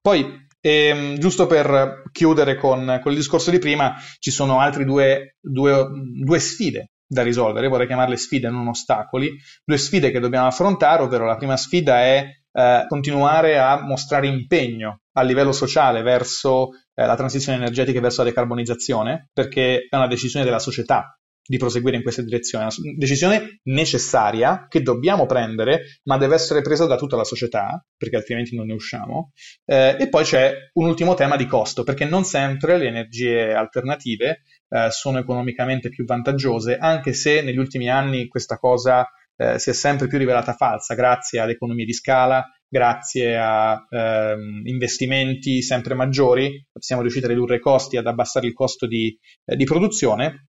Poi, 0.00 0.46
ehm, 0.60 1.16
giusto 1.18 1.46
per 1.46 2.02
chiudere 2.12 2.56
con, 2.56 3.00
con, 3.02 3.12
il 3.12 3.18
discorso 3.18 3.50
di 3.50 3.58
prima, 3.58 3.94
ci 4.18 4.30
sono 4.30 4.60
altre 4.60 4.84
due, 4.84 5.36
due, 5.40 5.86
due 6.22 6.38
sfide 6.38 6.90
da 7.06 7.22
risolvere, 7.22 7.68
vorrei 7.68 7.86
chiamarle 7.86 8.16
sfide, 8.16 8.50
non 8.50 8.68
ostacoli, 8.68 9.34
due 9.64 9.78
sfide 9.78 10.10
che 10.10 10.20
dobbiamo 10.20 10.46
affrontare, 10.46 11.02
ovvero 11.02 11.24
la 11.24 11.36
prima 11.36 11.56
sfida 11.56 12.00
è 12.00 12.26
eh, 12.52 12.84
continuare 12.86 13.58
a 13.58 13.80
mostrare 13.82 14.26
impegno 14.26 15.00
a 15.12 15.22
livello 15.22 15.52
sociale 15.52 16.02
verso 16.02 16.70
eh, 16.94 17.06
la 17.06 17.16
transizione 17.16 17.56
energetica 17.58 17.98
e 17.98 18.02
verso 18.02 18.22
la 18.22 18.28
decarbonizzazione, 18.28 19.30
perché 19.32 19.86
è 19.88 19.96
una 19.96 20.06
decisione 20.06 20.44
della 20.44 20.58
società 20.58 21.18
di 21.46 21.58
proseguire 21.58 21.96
in 21.96 22.02
questa 22.02 22.22
direzione. 22.22 22.64
Una 22.64 22.94
decisione 22.96 23.60
necessaria 23.64 24.66
che 24.68 24.82
dobbiamo 24.82 25.26
prendere, 25.26 25.98
ma 26.04 26.16
deve 26.16 26.34
essere 26.34 26.62
presa 26.62 26.86
da 26.86 26.96
tutta 26.96 27.16
la 27.16 27.24
società, 27.24 27.84
perché 27.96 28.16
altrimenti 28.16 28.56
non 28.56 28.66
ne 28.66 28.72
usciamo. 28.72 29.32
Eh, 29.64 29.96
e 29.98 30.08
poi 30.08 30.24
c'è 30.24 30.54
un 30.74 30.86
ultimo 30.86 31.14
tema 31.14 31.36
di 31.36 31.46
costo, 31.46 31.84
perché 31.84 32.04
non 32.04 32.24
sempre 32.24 32.78
le 32.78 32.86
energie 32.86 33.52
alternative 33.52 34.42
eh, 34.68 34.88
sono 34.90 35.18
economicamente 35.18 35.90
più 35.90 36.04
vantaggiose, 36.04 36.76
anche 36.76 37.12
se 37.12 37.42
negli 37.42 37.58
ultimi 37.58 37.90
anni 37.90 38.26
questa 38.26 38.56
cosa 38.56 39.06
eh, 39.36 39.58
si 39.58 39.70
è 39.70 39.72
sempre 39.72 40.06
più 40.06 40.16
rivelata 40.16 40.54
falsa, 40.54 40.94
grazie 40.94 41.40
ad 41.40 41.50
economie 41.50 41.84
di 41.84 41.92
scala, 41.92 42.44
grazie 42.66 43.36
a 43.36 43.84
ehm, 43.88 44.62
investimenti 44.64 45.60
sempre 45.60 45.94
maggiori, 45.94 46.66
siamo 46.78 47.02
riusciti 47.02 47.26
a 47.26 47.28
ridurre 47.28 47.56
i 47.56 47.60
costi, 47.60 47.96
ad 47.96 48.06
abbassare 48.06 48.46
il 48.46 48.52
costo 48.52 48.86
di, 48.86 49.16
eh, 49.44 49.56
di 49.56 49.64
produzione 49.64 50.48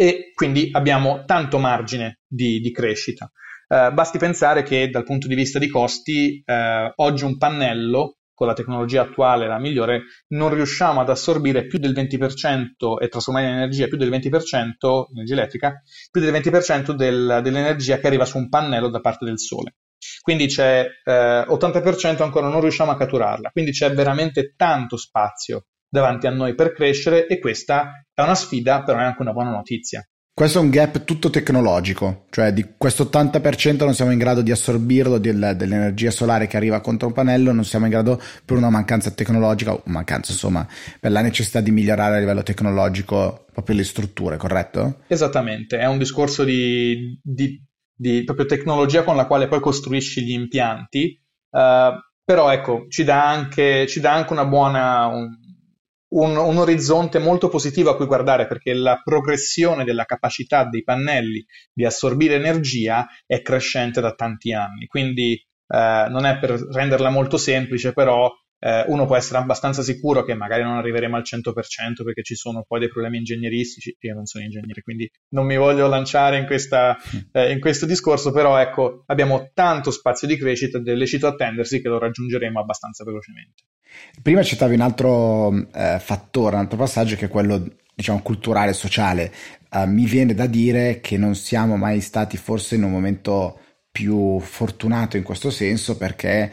e 0.00 0.30
quindi 0.32 0.68
abbiamo 0.70 1.24
tanto 1.24 1.58
margine 1.58 2.20
di, 2.24 2.60
di 2.60 2.70
crescita. 2.70 3.28
Uh, 3.66 3.92
basti 3.92 4.16
pensare 4.16 4.62
che 4.62 4.88
dal 4.90 5.02
punto 5.02 5.26
di 5.26 5.34
vista 5.34 5.58
di 5.58 5.68
costi, 5.68 6.40
uh, 6.46 6.92
oggi 7.02 7.24
un 7.24 7.36
pannello 7.36 8.18
con 8.32 8.46
la 8.46 8.52
tecnologia 8.52 9.02
attuale, 9.02 9.48
la 9.48 9.58
migliore, 9.58 10.02
non 10.28 10.54
riusciamo 10.54 11.00
ad 11.00 11.10
assorbire 11.10 11.66
più 11.66 11.80
del 11.80 11.92
20% 11.92 13.00
e 13.00 13.08
trasformare 13.08 13.48
in 13.48 13.54
energia 13.54 13.88
più 13.88 13.96
del 13.96 14.10
20%, 14.10 15.06
energia 15.10 15.32
elettrica, 15.32 15.82
più 16.12 16.20
del 16.20 16.32
20% 16.32 16.92
del, 16.92 17.40
dell'energia 17.42 17.98
che 17.98 18.06
arriva 18.06 18.24
su 18.24 18.38
un 18.38 18.48
pannello 18.48 18.90
da 18.90 19.00
parte 19.00 19.24
del 19.24 19.40
sole. 19.40 19.78
Quindi 20.22 20.46
c'è 20.46 20.86
eh, 21.04 21.44
80% 21.48 22.22
ancora 22.22 22.46
non 22.46 22.60
riusciamo 22.60 22.92
a 22.92 22.96
catturarla, 22.96 23.50
quindi 23.50 23.72
c'è 23.72 23.92
veramente 23.92 24.54
tanto 24.56 24.96
spazio 24.96 25.64
davanti 25.88 26.26
a 26.26 26.30
noi 26.30 26.54
per 26.54 26.72
crescere 26.72 27.26
e 27.26 27.38
questa 27.38 28.04
è 28.12 28.22
una 28.22 28.34
sfida, 28.34 28.82
però 28.82 28.98
è 28.98 29.04
anche 29.04 29.22
una 29.22 29.32
buona 29.32 29.50
notizia. 29.50 30.06
Questo 30.38 30.60
è 30.60 30.62
un 30.62 30.70
gap 30.70 31.02
tutto 31.02 31.30
tecnologico, 31.30 32.26
cioè 32.30 32.52
di 32.52 32.74
questo 32.76 33.10
80% 33.12 33.78
non 33.78 33.92
siamo 33.92 34.12
in 34.12 34.18
grado 34.18 34.40
di 34.40 34.52
assorbirlo 34.52 35.18
del, 35.18 35.54
dell'energia 35.56 36.12
solare 36.12 36.46
che 36.46 36.56
arriva 36.56 36.80
contro 36.80 37.08
un 37.08 37.12
pannello, 37.12 37.50
non 37.50 37.64
siamo 37.64 37.86
in 37.86 37.90
grado 37.90 38.22
per 38.44 38.56
una 38.56 38.70
mancanza 38.70 39.10
tecnologica, 39.10 39.72
o 39.72 39.82
mancanza 39.86 40.30
insomma, 40.30 40.64
per 41.00 41.10
la 41.10 41.22
necessità 41.22 41.60
di 41.60 41.72
migliorare 41.72 42.14
a 42.14 42.18
livello 42.20 42.44
tecnologico 42.44 43.46
proprio 43.52 43.74
le 43.74 43.82
strutture, 43.82 44.36
corretto? 44.36 45.00
Esattamente, 45.08 45.76
è 45.76 45.86
un 45.86 45.98
discorso 45.98 46.44
di, 46.44 47.18
di, 47.20 47.60
di 47.92 48.22
proprio 48.22 48.46
tecnologia 48.46 49.02
con 49.02 49.16
la 49.16 49.26
quale 49.26 49.48
poi 49.48 49.58
costruisci 49.58 50.22
gli 50.22 50.34
impianti, 50.34 51.20
uh, 51.50 51.98
però 52.24 52.52
ecco, 52.52 52.86
ci 52.88 53.02
dà 53.02 53.28
anche, 53.28 53.88
ci 53.88 53.98
dà 53.98 54.12
anche 54.12 54.32
una 54.34 54.46
buona... 54.46 55.06
Un, 55.06 55.46
un, 56.10 56.36
un, 56.36 56.56
orizzonte 56.56 57.18
molto 57.18 57.48
positivo 57.48 57.90
a 57.90 57.96
cui 57.96 58.06
guardare 58.06 58.46
perché 58.46 58.72
la 58.72 59.00
progressione 59.02 59.84
della 59.84 60.04
capacità 60.04 60.64
dei 60.64 60.82
pannelli 60.82 61.44
di 61.72 61.84
assorbire 61.84 62.36
energia 62.36 63.06
è 63.26 63.42
crescente 63.42 64.00
da 64.00 64.14
tanti 64.14 64.52
anni. 64.52 64.86
Quindi 64.86 65.32
eh, 65.34 66.06
non 66.08 66.24
è 66.24 66.38
per 66.38 66.52
renderla 66.52 67.10
molto 67.10 67.36
semplice, 67.36 67.92
però 67.92 68.30
eh, 68.60 68.84
uno 68.88 69.06
può 69.06 69.16
essere 69.16 69.38
abbastanza 69.38 69.82
sicuro 69.82 70.24
che 70.24 70.34
magari 70.34 70.62
non 70.62 70.76
arriveremo 70.76 71.16
al 71.16 71.22
100% 71.22 71.52
perché 72.04 72.22
ci 72.22 72.34
sono 72.34 72.64
poi 72.66 72.80
dei 72.80 72.88
problemi 72.88 73.18
ingegneristici, 73.18 73.96
io 74.00 74.14
non 74.14 74.26
sono 74.26 74.44
ingegnere, 74.44 74.82
quindi 74.82 75.10
non 75.30 75.46
mi 75.46 75.56
voglio 75.56 75.86
lanciare 75.86 76.38
in, 76.38 76.46
questa, 76.46 76.96
eh, 77.32 77.52
in 77.52 77.60
questo 77.60 77.86
discorso, 77.86 78.32
però 78.32 78.58
ecco, 78.58 79.04
abbiamo 79.06 79.50
tanto 79.54 79.90
spazio 79.90 80.26
di 80.26 80.36
crescita, 80.36 80.78
è 80.78 80.94
lecito 80.94 81.26
attendersi 81.26 81.80
che 81.80 81.88
lo 81.88 81.98
raggiungeremo 81.98 82.58
abbastanza 82.58 83.04
velocemente. 83.04 83.62
Prima 84.22 84.42
citavi 84.42 84.74
un 84.74 84.80
altro 84.80 85.68
eh, 85.72 85.98
fattore, 85.98 86.56
un 86.56 86.62
altro 86.62 86.76
passaggio 86.76 87.16
che 87.16 87.26
è 87.26 87.28
quello 87.28 87.64
diciamo 87.94 88.22
culturale 88.22 88.70
e 88.70 88.74
sociale. 88.74 89.32
Uh, 89.70 89.84
mi 89.86 90.04
viene 90.04 90.32
da 90.32 90.46
dire 90.46 91.00
che 91.00 91.16
non 91.18 91.34
siamo 91.34 91.76
mai 91.76 92.00
stati 92.00 92.36
forse 92.36 92.76
in 92.76 92.84
un 92.84 92.92
momento 92.92 93.60
più 93.90 94.38
fortunato 94.38 95.16
in 95.16 95.24
questo 95.24 95.50
senso 95.50 95.96
perché 95.96 96.52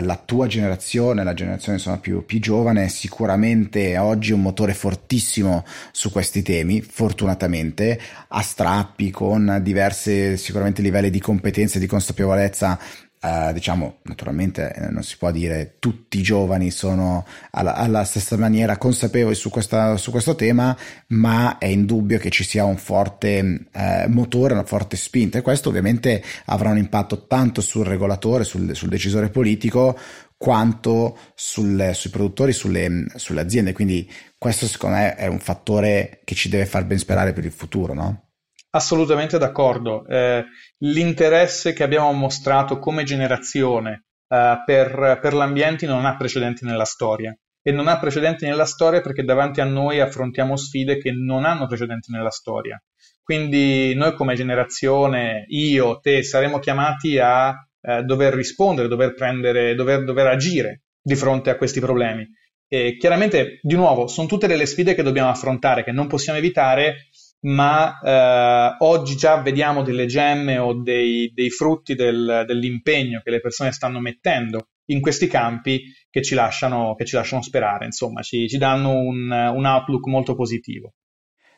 la 0.00 0.16
tua 0.16 0.46
generazione, 0.46 1.22
la 1.22 1.34
generazione 1.34 1.76
insomma, 1.76 1.98
più, 1.98 2.24
più, 2.24 2.40
giovane, 2.40 2.88
sicuramente 2.88 3.98
oggi 3.98 4.32
un 4.32 4.40
motore 4.40 4.72
fortissimo 4.72 5.64
su 5.90 6.10
questi 6.10 6.42
temi, 6.42 6.80
fortunatamente, 6.80 8.00
a 8.28 8.40
strappi 8.40 9.10
con 9.10 9.60
diversi 9.62 10.36
sicuramente 10.38 10.80
livelli 10.80 11.10
di 11.10 11.20
competenza 11.20 11.76
e 11.76 11.80
di 11.80 11.86
consapevolezza 11.86 12.78
Uh, 13.24 13.52
diciamo, 13.52 13.98
naturalmente 14.02 14.74
eh, 14.74 14.90
non 14.90 15.04
si 15.04 15.16
può 15.16 15.30
dire 15.30 15.76
tutti 15.78 16.18
i 16.18 16.22
giovani 16.22 16.72
sono 16.72 17.24
alla, 17.52 17.76
alla 17.76 18.02
stessa 18.02 18.36
maniera 18.36 18.78
consapevoli 18.78 19.36
su, 19.36 19.48
questa, 19.48 19.96
su, 19.96 20.10
questo 20.10 20.34
tema, 20.34 20.76
ma 21.08 21.56
è 21.58 21.66
indubbio 21.66 22.18
che 22.18 22.30
ci 22.30 22.42
sia 22.42 22.64
un 22.64 22.76
forte 22.78 23.66
uh, 23.72 24.10
motore, 24.10 24.54
una 24.54 24.64
forte 24.64 24.96
spinta 24.96 25.38
e 25.38 25.42
questo 25.42 25.68
ovviamente 25.68 26.20
avrà 26.46 26.70
un 26.70 26.78
impatto 26.78 27.28
tanto 27.28 27.60
sul 27.60 27.86
regolatore, 27.86 28.42
sul, 28.42 28.74
sul 28.74 28.88
decisore 28.88 29.28
politico, 29.28 29.96
quanto 30.36 31.16
sul, 31.36 31.92
sui 31.94 32.10
produttori, 32.10 32.52
sulle, 32.52 33.04
sulle 33.14 33.40
aziende. 33.40 33.72
Quindi 33.72 34.10
questo 34.36 34.66
secondo 34.66 34.96
me 34.96 35.14
è 35.14 35.28
un 35.28 35.38
fattore 35.38 36.22
che 36.24 36.34
ci 36.34 36.48
deve 36.48 36.66
far 36.66 36.84
ben 36.86 36.98
sperare 36.98 37.32
per 37.32 37.44
il 37.44 37.52
futuro, 37.52 37.94
no? 37.94 38.31
Assolutamente 38.74 39.36
d'accordo. 39.36 40.06
Eh, 40.06 40.44
l'interesse 40.78 41.74
che 41.74 41.82
abbiamo 41.82 42.10
mostrato 42.12 42.78
come 42.78 43.04
generazione 43.04 44.04
eh, 44.28 44.62
per, 44.64 45.18
per 45.20 45.34
l'ambiente 45.34 45.86
non 45.86 46.06
ha 46.06 46.16
precedenti 46.16 46.64
nella 46.64 46.86
storia. 46.86 47.36
E 47.64 47.70
non 47.70 47.86
ha 47.86 47.98
precedenti 47.98 48.46
nella 48.46 48.64
storia 48.64 49.02
perché 49.02 49.24
davanti 49.24 49.60
a 49.60 49.64
noi 49.64 50.00
affrontiamo 50.00 50.56
sfide 50.56 50.98
che 50.98 51.12
non 51.12 51.44
hanno 51.44 51.66
precedenti 51.66 52.10
nella 52.10 52.30
storia. 52.30 52.82
Quindi 53.22 53.94
noi 53.94 54.14
come 54.14 54.34
generazione, 54.34 55.44
io, 55.48 56.00
te, 56.00 56.22
saremo 56.22 56.58
chiamati 56.58 57.18
a 57.18 57.54
eh, 57.82 58.02
dover 58.02 58.32
rispondere, 58.32 58.88
dover 58.88 59.14
prendere, 59.14 59.74
dover, 59.74 60.02
dover 60.02 60.26
agire 60.28 60.82
di 61.00 61.14
fronte 61.14 61.50
a 61.50 61.56
questi 61.56 61.78
problemi. 61.78 62.26
E 62.66 62.96
chiaramente, 62.96 63.58
di 63.60 63.74
nuovo, 63.74 64.06
sono 64.06 64.26
tutte 64.26 64.46
delle 64.46 64.64
sfide 64.64 64.94
che 64.94 65.02
dobbiamo 65.02 65.28
affrontare, 65.28 65.84
che 65.84 65.92
non 65.92 66.06
possiamo 66.06 66.38
evitare, 66.38 67.08
ma 67.42 67.98
eh, 68.00 68.76
oggi 68.84 69.16
già 69.16 69.40
vediamo 69.40 69.82
delle 69.82 70.06
gemme 70.06 70.58
o 70.58 70.74
dei, 70.74 71.32
dei 71.34 71.50
frutti 71.50 71.94
del, 71.94 72.44
dell'impegno 72.46 73.20
che 73.22 73.30
le 73.30 73.40
persone 73.40 73.72
stanno 73.72 74.00
mettendo 74.00 74.68
in 74.86 75.00
questi 75.00 75.26
campi 75.26 75.82
che 76.10 76.22
ci 76.22 76.34
lasciano, 76.34 76.94
che 76.94 77.04
ci 77.04 77.14
lasciano 77.14 77.42
sperare, 77.42 77.86
insomma, 77.86 78.22
ci, 78.22 78.48
ci 78.48 78.58
danno 78.58 78.90
un, 78.90 79.30
un, 79.30 79.64
outlook 79.64 80.06
molto 80.06 80.34
positivo. 80.34 80.92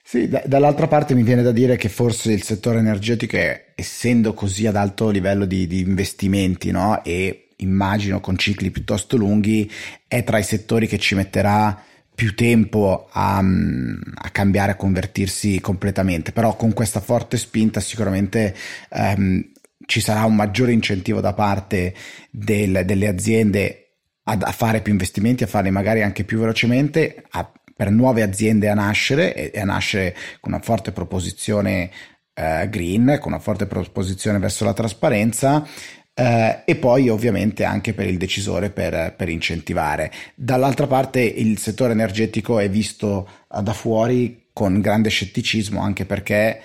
Sì, 0.02 0.28
d- 0.28 0.46
dall'altra 0.46 0.86
parte 0.86 1.14
mi 1.14 1.22
viene 1.22 1.42
da 1.42 1.50
dire 1.50 1.76
che 1.76 1.88
forse 1.88 2.32
il 2.32 2.42
settore 2.42 2.78
energetico, 2.78 3.36
è, 3.36 3.72
essendo 3.74 4.34
così 4.34 4.66
ad 4.66 4.76
alto 4.76 5.10
livello 5.10 5.44
di, 5.44 5.66
di 5.66 5.80
investimenti 5.80 6.70
no? 6.70 7.02
e 7.02 7.48
immagino 7.56 8.20
con 8.20 8.36
cicli 8.36 8.70
piuttosto 8.70 9.16
lunghi, 9.16 9.70
è 10.06 10.22
tra 10.22 10.38
i 10.38 10.44
settori 10.44 10.86
che 10.86 10.98
ci 10.98 11.14
metterà 11.14 11.82
più 12.14 12.34
tempo 12.34 13.08
a, 13.10 13.38
a, 13.38 14.30
cambiare, 14.30 14.72
a 14.72 14.76
convertirsi 14.76 15.60
completamente, 15.60 16.32
però 16.32 16.56
con 16.56 16.72
questa 16.72 17.00
forte 17.00 17.36
spinta 17.36 17.80
sicuramente 17.80 18.54
ehm, 18.90 19.50
ci 19.86 20.00
sarà 20.00 20.24
un 20.24 20.34
maggiore 20.34 20.72
incentivo 20.72 21.20
da 21.20 21.32
parte 21.32 21.94
del, 22.30 22.82
delle 22.84 23.08
aziende 23.08 23.80
a, 24.24 24.38
a, 24.40 24.52
fare 24.52 24.80
più 24.80 24.92
investimenti, 24.92 25.42
a 25.42 25.48
farli 25.48 25.70
magari 25.70 26.02
anche 26.02 26.24
più 26.24 26.38
velocemente, 26.38 27.24
a, 27.30 27.50
per 27.74 27.90
nuove 27.90 28.22
aziende 28.22 28.68
a 28.68 28.74
nascere 28.74 29.34
e, 29.34 29.50
e, 29.52 29.60
a 29.60 29.64
nascere 29.64 30.14
con 30.40 30.52
una 30.52 30.62
forte 30.62 30.92
proposizione 30.92 31.90
eh, 32.32 32.68
green, 32.70 33.18
con 33.20 33.32
una 33.32 33.40
forte 33.40 33.66
proposizione 33.66 34.38
verso 34.38 34.64
la 34.64 34.72
trasparenza 34.72 35.66
eh, 36.14 36.62
e 36.64 36.76
poi 36.76 37.08
ovviamente 37.08 37.64
anche 37.64 37.92
per 37.92 38.06
il 38.06 38.16
decisore 38.16 38.70
per, 38.70 39.14
per, 39.16 39.28
incentivare. 39.28 40.12
Dall'altra 40.34 40.86
parte 40.86 41.20
il 41.20 41.58
settore 41.58 41.92
energetico 41.92 42.58
è 42.58 42.70
visto 42.70 43.28
da 43.48 43.72
fuori 43.72 44.46
con 44.52 44.80
grande 44.80 45.10
scetticismo 45.10 45.80
anche 45.80 46.04
perché 46.04 46.60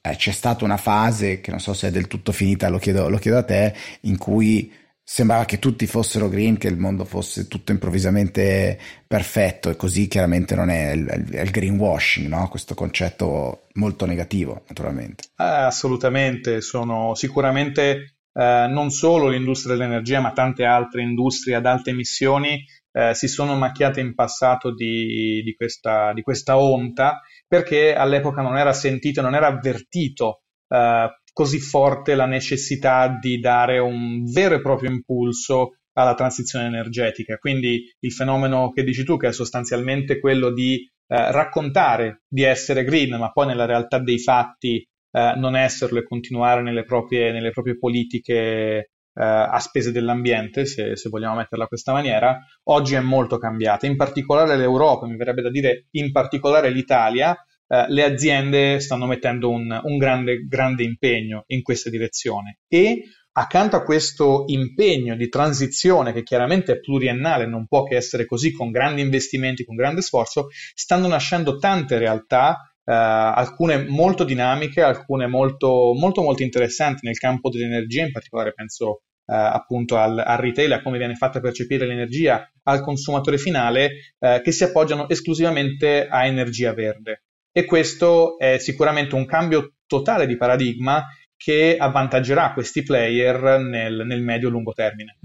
eh, 0.00 0.16
c'è 0.16 0.32
stata 0.32 0.64
una 0.64 0.78
fase 0.78 1.40
che 1.40 1.50
non 1.50 1.60
so 1.60 1.74
se 1.74 1.88
è 1.88 1.90
del 1.90 2.08
tutto 2.08 2.32
finita, 2.32 2.68
lo 2.68 2.78
chiedo, 2.78 3.08
lo 3.08 3.18
chiedo 3.18 3.38
a 3.38 3.42
te, 3.42 3.74
in 4.02 4.16
cui 4.16 4.72
sembrava 5.06 5.44
che 5.44 5.58
tutti 5.58 5.86
fossero 5.86 6.30
green, 6.30 6.56
che 6.56 6.68
il 6.68 6.78
mondo 6.78 7.04
fosse 7.04 7.46
tutto 7.46 7.72
improvvisamente 7.72 8.78
perfetto 9.06 9.68
e 9.68 9.76
così 9.76 10.08
chiaramente 10.08 10.54
non 10.54 10.70
è 10.70 10.92
il, 10.92 11.28
il 11.30 11.50
greenwashing, 11.50 12.26
no? 12.26 12.48
questo 12.48 12.74
concetto 12.74 13.66
molto 13.74 14.06
negativo 14.06 14.62
naturalmente. 14.66 15.24
Eh, 15.36 15.44
assolutamente, 15.44 16.62
sono 16.62 17.14
sicuramente 17.14 18.13
eh, 18.34 18.66
non 18.68 18.90
solo 18.90 19.28
l'industria 19.28 19.76
dell'energia, 19.76 20.20
ma 20.20 20.32
tante 20.32 20.64
altre 20.64 21.02
industrie 21.02 21.54
ad 21.54 21.66
alte 21.66 21.90
emissioni 21.90 22.62
eh, 22.92 23.14
si 23.14 23.28
sono 23.28 23.56
macchiate 23.56 24.00
in 24.00 24.14
passato 24.14 24.72
di, 24.74 25.42
di, 25.42 25.54
questa, 25.54 26.12
di, 26.12 26.22
questa, 26.22 26.58
onta 26.58 27.20
perché 27.46 27.94
all'epoca 27.94 28.42
non 28.42 28.56
era 28.56 28.72
sentito, 28.72 29.20
non 29.20 29.34
era 29.34 29.46
avvertito 29.48 30.42
eh, 30.68 31.08
così 31.32 31.58
forte 31.58 32.14
la 32.14 32.26
necessità 32.26 33.18
di 33.20 33.40
dare 33.40 33.78
un 33.78 34.24
vero 34.24 34.54
e 34.54 34.60
proprio 34.60 34.90
impulso 34.90 35.78
alla 35.94 36.14
transizione 36.14 36.66
energetica. 36.66 37.36
Quindi 37.36 37.92
il 38.00 38.12
fenomeno 38.12 38.70
che 38.72 38.84
dici 38.84 39.04
tu, 39.04 39.16
che 39.16 39.28
è 39.28 39.32
sostanzialmente 39.32 40.20
quello 40.20 40.52
di 40.52 40.76
eh, 40.76 41.32
raccontare 41.32 42.22
di 42.28 42.42
essere 42.42 42.84
green, 42.84 43.16
ma 43.18 43.30
poi 43.30 43.46
nella 43.46 43.66
realtà 43.66 43.98
dei 43.98 44.18
fatti 44.18 44.84
eh, 45.14 45.34
non 45.36 45.54
esserlo 45.54 46.00
e 46.00 46.04
continuare 46.04 46.60
nelle 46.60 46.82
proprie, 46.84 47.30
nelle 47.30 47.52
proprie 47.52 47.78
politiche 47.78 48.04
eh, 48.04 48.88
a 49.14 49.60
spese 49.60 49.92
dell'ambiente, 49.92 50.66
se, 50.66 50.96
se, 50.96 51.08
vogliamo 51.08 51.36
metterla 51.36 51.62
in 51.62 51.68
questa 51.68 51.92
maniera, 51.92 52.36
oggi 52.64 52.96
è 52.96 53.00
molto 53.00 53.38
cambiata. 53.38 53.86
In 53.86 53.94
particolare 53.94 54.56
l'Europa, 54.56 55.06
mi 55.06 55.16
verrebbe 55.16 55.42
da 55.42 55.50
dire 55.50 55.86
in 55.92 56.10
particolare 56.10 56.70
l'Italia, 56.70 57.32
eh, 57.68 57.86
le 57.88 58.02
aziende 58.02 58.80
stanno 58.80 59.06
mettendo 59.06 59.50
un, 59.50 59.80
un 59.84 59.98
grande, 59.98 60.46
grande 60.48 60.82
impegno 60.82 61.44
in 61.46 61.62
questa 61.62 61.90
direzione 61.90 62.58
e 62.66 63.04
accanto 63.36 63.76
a 63.76 63.84
questo 63.84 64.44
impegno 64.46 65.14
di 65.14 65.28
transizione 65.28 66.12
che 66.12 66.24
chiaramente 66.24 66.72
è 66.72 66.80
pluriennale, 66.80 67.46
non 67.46 67.66
può 67.66 67.84
che 67.84 67.94
essere 67.94 68.26
così 68.26 68.50
con 68.52 68.72
grandi 68.72 69.00
investimenti, 69.00 69.64
con 69.64 69.76
grande 69.76 70.02
sforzo, 70.02 70.48
stanno 70.74 71.06
nascendo 71.06 71.56
tante 71.56 71.98
realtà 71.98 72.73
Uh, 72.86 72.92
alcune 72.92 73.86
molto 73.88 74.24
dinamiche, 74.24 74.82
alcune 74.82 75.26
molto, 75.26 75.94
molto, 75.94 76.22
molto 76.22 76.42
interessanti 76.42 77.06
nel 77.06 77.16
campo 77.16 77.48
dell'energia, 77.48 78.04
in 78.04 78.12
particolare 78.12 78.52
penso 78.52 78.86
uh, 78.86 79.32
appunto 79.32 79.96
al, 79.96 80.18
al, 80.18 80.38
retail, 80.38 80.72
a 80.72 80.82
come 80.82 80.98
viene 80.98 81.14
fatta 81.14 81.40
percepire 81.40 81.86
l'energia 81.86 82.46
al 82.64 82.82
consumatore 82.82 83.38
finale, 83.38 84.14
uh, 84.18 84.40
che 84.42 84.52
si 84.52 84.64
appoggiano 84.64 85.08
esclusivamente 85.08 86.06
a 86.06 86.26
energia 86.26 86.74
verde. 86.74 87.22
E 87.50 87.64
questo 87.64 88.36
è 88.38 88.58
sicuramente 88.58 89.14
un 89.14 89.26
cambio 89.26 89.74
totale 89.86 90.26
di 90.26 90.36
paradigma 90.36 91.04
che 91.44 91.76
avvantaggerà 91.78 92.54
questi 92.54 92.82
player 92.82 93.60
nel, 93.60 94.04
nel 94.06 94.22
medio-lungo 94.22 94.72
termine. 94.72 95.18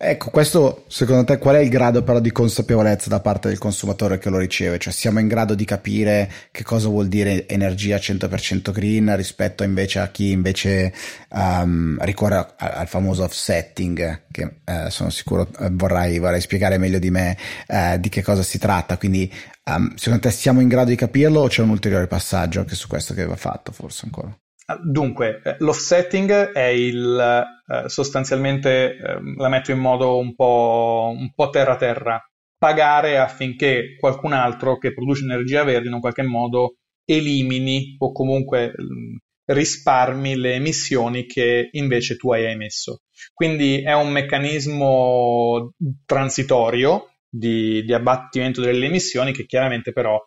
Ecco, 0.00 0.30
questo 0.30 0.84
secondo 0.86 1.24
te 1.24 1.36
qual 1.36 1.56
è 1.56 1.58
il 1.58 1.68
grado 1.68 2.02
però 2.02 2.20
di 2.20 2.30
consapevolezza 2.30 3.10
da 3.10 3.20
parte 3.20 3.48
del 3.48 3.58
consumatore 3.58 4.16
che 4.16 4.30
lo 4.30 4.38
riceve? 4.38 4.78
Cioè 4.78 4.92
siamo 4.92 5.18
in 5.18 5.26
grado 5.26 5.54
di 5.54 5.66
capire 5.66 6.30
che 6.52 6.62
cosa 6.62 6.88
vuol 6.88 7.08
dire 7.08 7.46
energia 7.46 7.96
100% 7.96 8.70
green 8.70 9.14
rispetto 9.14 9.62
invece 9.62 9.98
a 9.98 10.08
chi 10.08 10.30
invece 10.30 10.94
um, 11.30 11.98
ricorre 12.00 12.54
al 12.56 12.88
famoso 12.88 13.24
offsetting, 13.24 14.22
che 14.30 14.60
eh, 14.64 14.88
sono 14.88 15.10
sicuro 15.10 15.48
eh, 15.58 15.68
vorrai, 15.72 16.18
vorrai, 16.18 16.40
spiegare 16.40 16.78
meglio 16.78 16.98
di 16.98 17.10
me 17.10 17.36
eh, 17.66 18.00
di 18.00 18.08
che 18.08 18.22
cosa 18.22 18.42
si 18.42 18.58
tratta. 18.58 18.96
Quindi 18.96 19.30
um, 19.64 19.94
secondo 19.96 20.28
te 20.28 20.30
siamo 20.30 20.60
in 20.60 20.68
grado 20.68 20.88
di 20.88 20.96
capirlo 20.96 21.40
o 21.40 21.48
c'è 21.48 21.60
un 21.60 21.70
ulteriore 21.70 22.06
passaggio 22.06 22.60
anche 22.60 22.74
su 22.74 22.88
questo 22.88 23.12
che 23.12 23.26
va 23.26 23.36
fatto 23.36 23.72
forse 23.72 24.06
ancora? 24.06 24.34
Dunque, 24.76 25.40
eh, 25.42 25.56
l'offsetting 25.60 26.52
è 26.52 26.66
il, 26.66 27.18
eh, 27.66 27.88
sostanzialmente, 27.88 28.96
eh, 28.98 29.18
la 29.36 29.48
metto 29.48 29.70
in 29.70 29.78
modo 29.78 30.18
un 30.18 30.34
po', 30.34 31.10
un 31.16 31.32
po' 31.34 31.48
terra-terra, 31.48 32.22
pagare 32.58 33.18
affinché 33.18 33.96
qualcun 33.98 34.32
altro 34.34 34.76
che 34.76 34.92
produce 34.92 35.24
energia 35.24 35.64
verde 35.64 35.88
in 35.88 35.94
un 35.94 36.00
qualche 36.00 36.22
modo 36.22 36.74
elimini 37.06 37.96
o 37.98 38.12
comunque 38.12 38.74
mh, 38.76 39.16
risparmi 39.52 40.36
le 40.36 40.54
emissioni 40.54 41.24
che 41.24 41.70
invece 41.72 42.16
tu 42.16 42.32
hai 42.32 42.44
emesso. 42.44 43.00
Quindi 43.32 43.80
è 43.82 43.94
un 43.94 44.10
meccanismo 44.10 45.72
transitorio 46.04 47.14
di, 47.26 47.82
di 47.84 47.94
abbattimento 47.94 48.60
delle 48.60 48.84
emissioni 48.84 49.32
che 49.32 49.46
chiaramente 49.46 49.92
però 49.92 50.20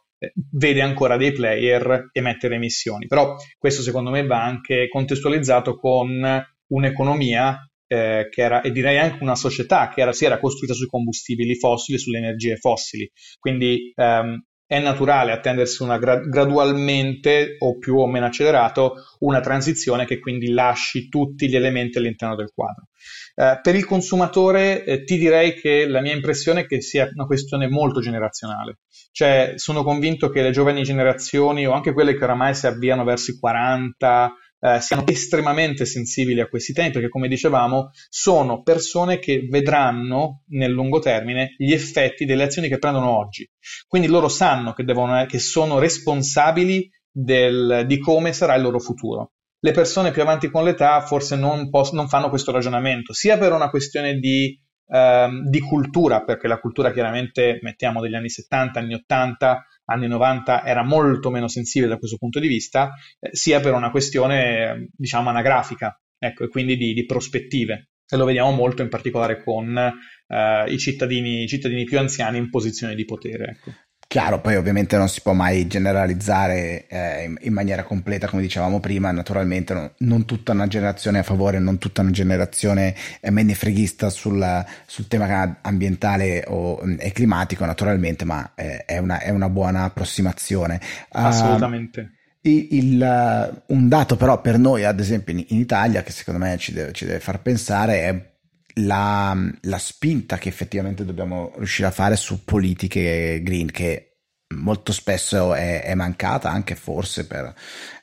vede 0.51 0.81
ancora 0.81 1.17
dei 1.17 1.31
player 1.31 2.09
emettere 2.11 2.55
emissioni. 2.55 3.07
Però 3.07 3.35
questo 3.57 3.81
secondo 3.81 4.09
me 4.09 4.25
va 4.25 4.43
anche 4.43 4.87
contestualizzato 4.89 5.77
con 5.77 6.45
un'economia 6.67 7.57
eh, 7.87 8.27
che 8.29 8.41
era, 8.41 8.61
e 8.61 8.71
direi 8.71 8.97
anche 8.97 9.21
una 9.21 9.35
società 9.35 9.89
che 9.89 10.01
era, 10.01 10.13
si 10.13 10.25
era 10.25 10.39
costruita 10.39 10.73
sui 10.73 10.87
combustibili 10.87 11.55
fossili, 11.55 11.97
sulle 11.97 12.19
energie 12.19 12.55
fossili. 12.55 13.09
Quindi 13.39 13.91
ehm, 13.95 14.41
è 14.71 14.79
naturale 14.79 15.33
attendersi 15.33 15.83
una 15.83 15.97
gra- 15.97 16.21
gradualmente 16.21 17.57
o 17.59 17.77
più 17.77 17.97
o 17.97 18.07
meno 18.07 18.27
accelerato 18.27 18.93
una 19.19 19.41
transizione 19.41 20.05
che 20.05 20.17
quindi 20.19 20.47
lasci 20.47 21.09
tutti 21.09 21.49
gli 21.49 21.57
elementi 21.57 21.97
all'interno 21.97 22.37
del 22.37 22.53
quadro. 22.55 22.87
Eh, 23.35 23.59
per 23.61 23.75
il 23.75 23.83
consumatore 23.83 24.85
eh, 24.85 25.03
ti 25.03 25.17
direi 25.17 25.55
che 25.55 25.85
la 25.87 25.99
mia 25.99 26.13
impressione 26.13 26.61
è 26.61 26.65
che 26.67 26.79
sia 26.79 27.09
una 27.13 27.25
questione 27.25 27.67
molto 27.67 27.99
generazionale, 27.99 28.77
cioè 29.11 29.55
sono 29.57 29.83
convinto 29.83 30.29
che 30.29 30.41
le 30.41 30.51
giovani 30.51 30.83
generazioni 30.83 31.67
o 31.67 31.73
anche 31.73 31.91
quelle 31.91 32.15
che 32.15 32.23
oramai 32.23 32.55
si 32.55 32.65
avviano 32.65 33.03
verso 33.03 33.31
i 33.31 33.37
40, 33.37 34.31
eh, 34.61 34.79
siano 34.79 35.05
estremamente 35.07 35.85
sensibili 35.85 36.39
a 36.39 36.47
questi 36.47 36.71
temi 36.71 36.91
perché 36.91 37.09
come 37.09 37.27
dicevamo 37.27 37.89
sono 38.09 38.61
persone 38.61 39.17
che 39.19 39.47
vedranno 39.49 40.43
nel 40.49 40.71
lungo 40.71 40.99
termine 40.99 41.55
gli 41.57 41.73
effetti 41.73 42.25
delle 42.25 42.43
azioni 42.43 42.67
che 42.67 42.77
prendono 42.77 43.17
oggi. 43.17 43.49
Quindi 43.87 44.07
loro 44.07 44.29
sanno 44.29 44.73
che, 44.73 44.83
devono, 44.83 45.25
che 45.25 45.39
sono 45.39 45.79
responsabili 45.79 46.89
del, 47.11 47.83
di 47.87 47.97
come 47.97 48.33
sarà 48.33 48.55
il 48.55 48.61
loro 48.61 48.79
futuro. 48.79 49.31
Le 49.63 49.71
persone 49.71 50.11
più 50.11 50.21
avanti 50.21 50.49
con 50.49 50.63
l'età 50.63 51.01
forse 51.01 51.35
non, 51.35 51.69
poss- 51.69 51.91
non 51.91 52.07
fanno 52.07 52.29
questo 52.29 52.51
ragionamento, 52.51 53.13
sia 53.13 53.37
per 53.37 53.51
una 53.51 53.69
questione 53.69 54.17
di 54.17 54.57
ehm, 54.91 55.47
di 55.47 55.59
cultura, 55.61 56.23
perché 56.23 56.47
la 56.47 56.59
cultura 56.59 56.91
chiaramente, 56.91 57.59
mettiamo 57.61 58.01
degli 58.01 58.15
anni 58.15 58.29
70, 58.29 58.79
anni 58.79 58.93
80, 58.93 59.65
anni 59.91 60.07
90 60.07 60.65
era 60.65 60.83
molto 60.83 61.29
meno 61.29 61.47
sensibile 61.47 61.91
da 61.91 61.97
questo 61.97 62.17
punto 62.17 62.39
di 62.39 62.47
vista, 62.47 62.93
eh, 63.19 63.29
sia 63.31 63.59
per 63.59 63.73
una 63.73 63.91
questione, 63.91 64.89
diciamo, 64.95 65.29
anagrafica, 65.29 65.99
ecco, 66.17 66.43
e 66.43 66.47
quindi 66.47 66.77
di, 66.77 66.93
di 66.93 67.05
prospettive. 67.05 67.89
E 68.07 68.17
lo 68.17 68.25
vediamo 68.25 68.51
molto 68.51 68.81
in 68.81 68.89
particolare 68.89 69.41
con 69.41 69.77
eh, 69.77 70.65
i, 70.67 70.77
cittadini, 70.77 71.43
i, 71.43 71.47
cittadini, 71.47 71.85
più 71.85 71.97
anziani 71.97 72.37
in 72.37 72.49
posizione 72.49 72.95
di 72.95 73.05
potere. 73.05 73.45
Ecco. 73.45 73.71
Chiaro, 74.11 74.41
poi 74.41 74.57
ovviamente 74.57 74.97
non 74.97 75.07
si 75.07 75.21
può 75.21 75.31
mai 75.31 75.67
generalizzare 75.67 76.85
eh, 76.89 77.23
in, 77.23 77.37
in, 77.43 77.53
maniera 77.53 77.85
completa, 77.85 78.27
come 78.27 78.41
dicevamo 78.41 78.81
prima, 78.81 79.09
naturalmente 79.09 79.73
non, 79.73 79.89
non, 79.99 80.25
tutta 80.25 80.51
una 80.51 80.67
generazione 80.67 81.19
è 81.19 81.21
a 81.21 81.23
favore, 81.23 81.59
non 81.59 81.77
tutta 81.77 82.01
una 82.01 82.11
generazione 82.11 82.93
è 83.21 83.29
menefreghista 83.29 84.09
sul, 84.09 84.65
sul 84.85 85.07
tema 85.07 85.59
ambientale 85.61 86.43
o, 86.45 86.81
mm, 86.85 86.95
e 86.99 87.13
climatico, 87.13 87.63
naturalmente, 87.63 88.25
ma 88.25 88.51
eh, 88.53 88.83
è, 88.83 88.97
una, 88.97 89.21
è, 89.21 89.29
una, 89.29 89.47
buona 89.47 89.83
approssimazione. 89.85 90.81
Assolutamente. 91.11 92.11
Uh, 92.41 92.49
il, 92.49 93.61
un 93.67 93.87
dato 93.87 94.17
però 94.17 94.41
per 94.41 94.57
noi, 94.57 94.83
ad 94.83 94.99
esempio 94.99 95.31
in, 95.33 95.45
in 95.47 95.59
Italia, 95.59 96.03
che 96.03 96.11
secondo 96.11 96.41
me 96.41 96.57
ci 96.57 96.73
deve, 96.73 96.91
ci 96.91 97.05
deve 97.05 97.21
far 97.21 97.39
pensare, 97.39 98.01
è 98.01 98.30
la, 98.75 99.37
la, 99.61 99.77
spinta 99.77 100.37
che 100.37 100.49
effettivamente 100.49 101.05
dobbiamo 101.05 101.51
riuscire 101.57 101.87
a 101.87 101.91
fare 101.91 102.15
su 102.15 102.43
politiche 102.43 103.41
green 103.43 103.69
che 103.69 104.11
molto 104.55 104.91
spesso 104.91 105.53
è, 105.53 105.83
è 105.83 105.95
mancata 105.95 106.49
anche 106.49 106.75
forse 106.75 107.25
per, 107.25 107.53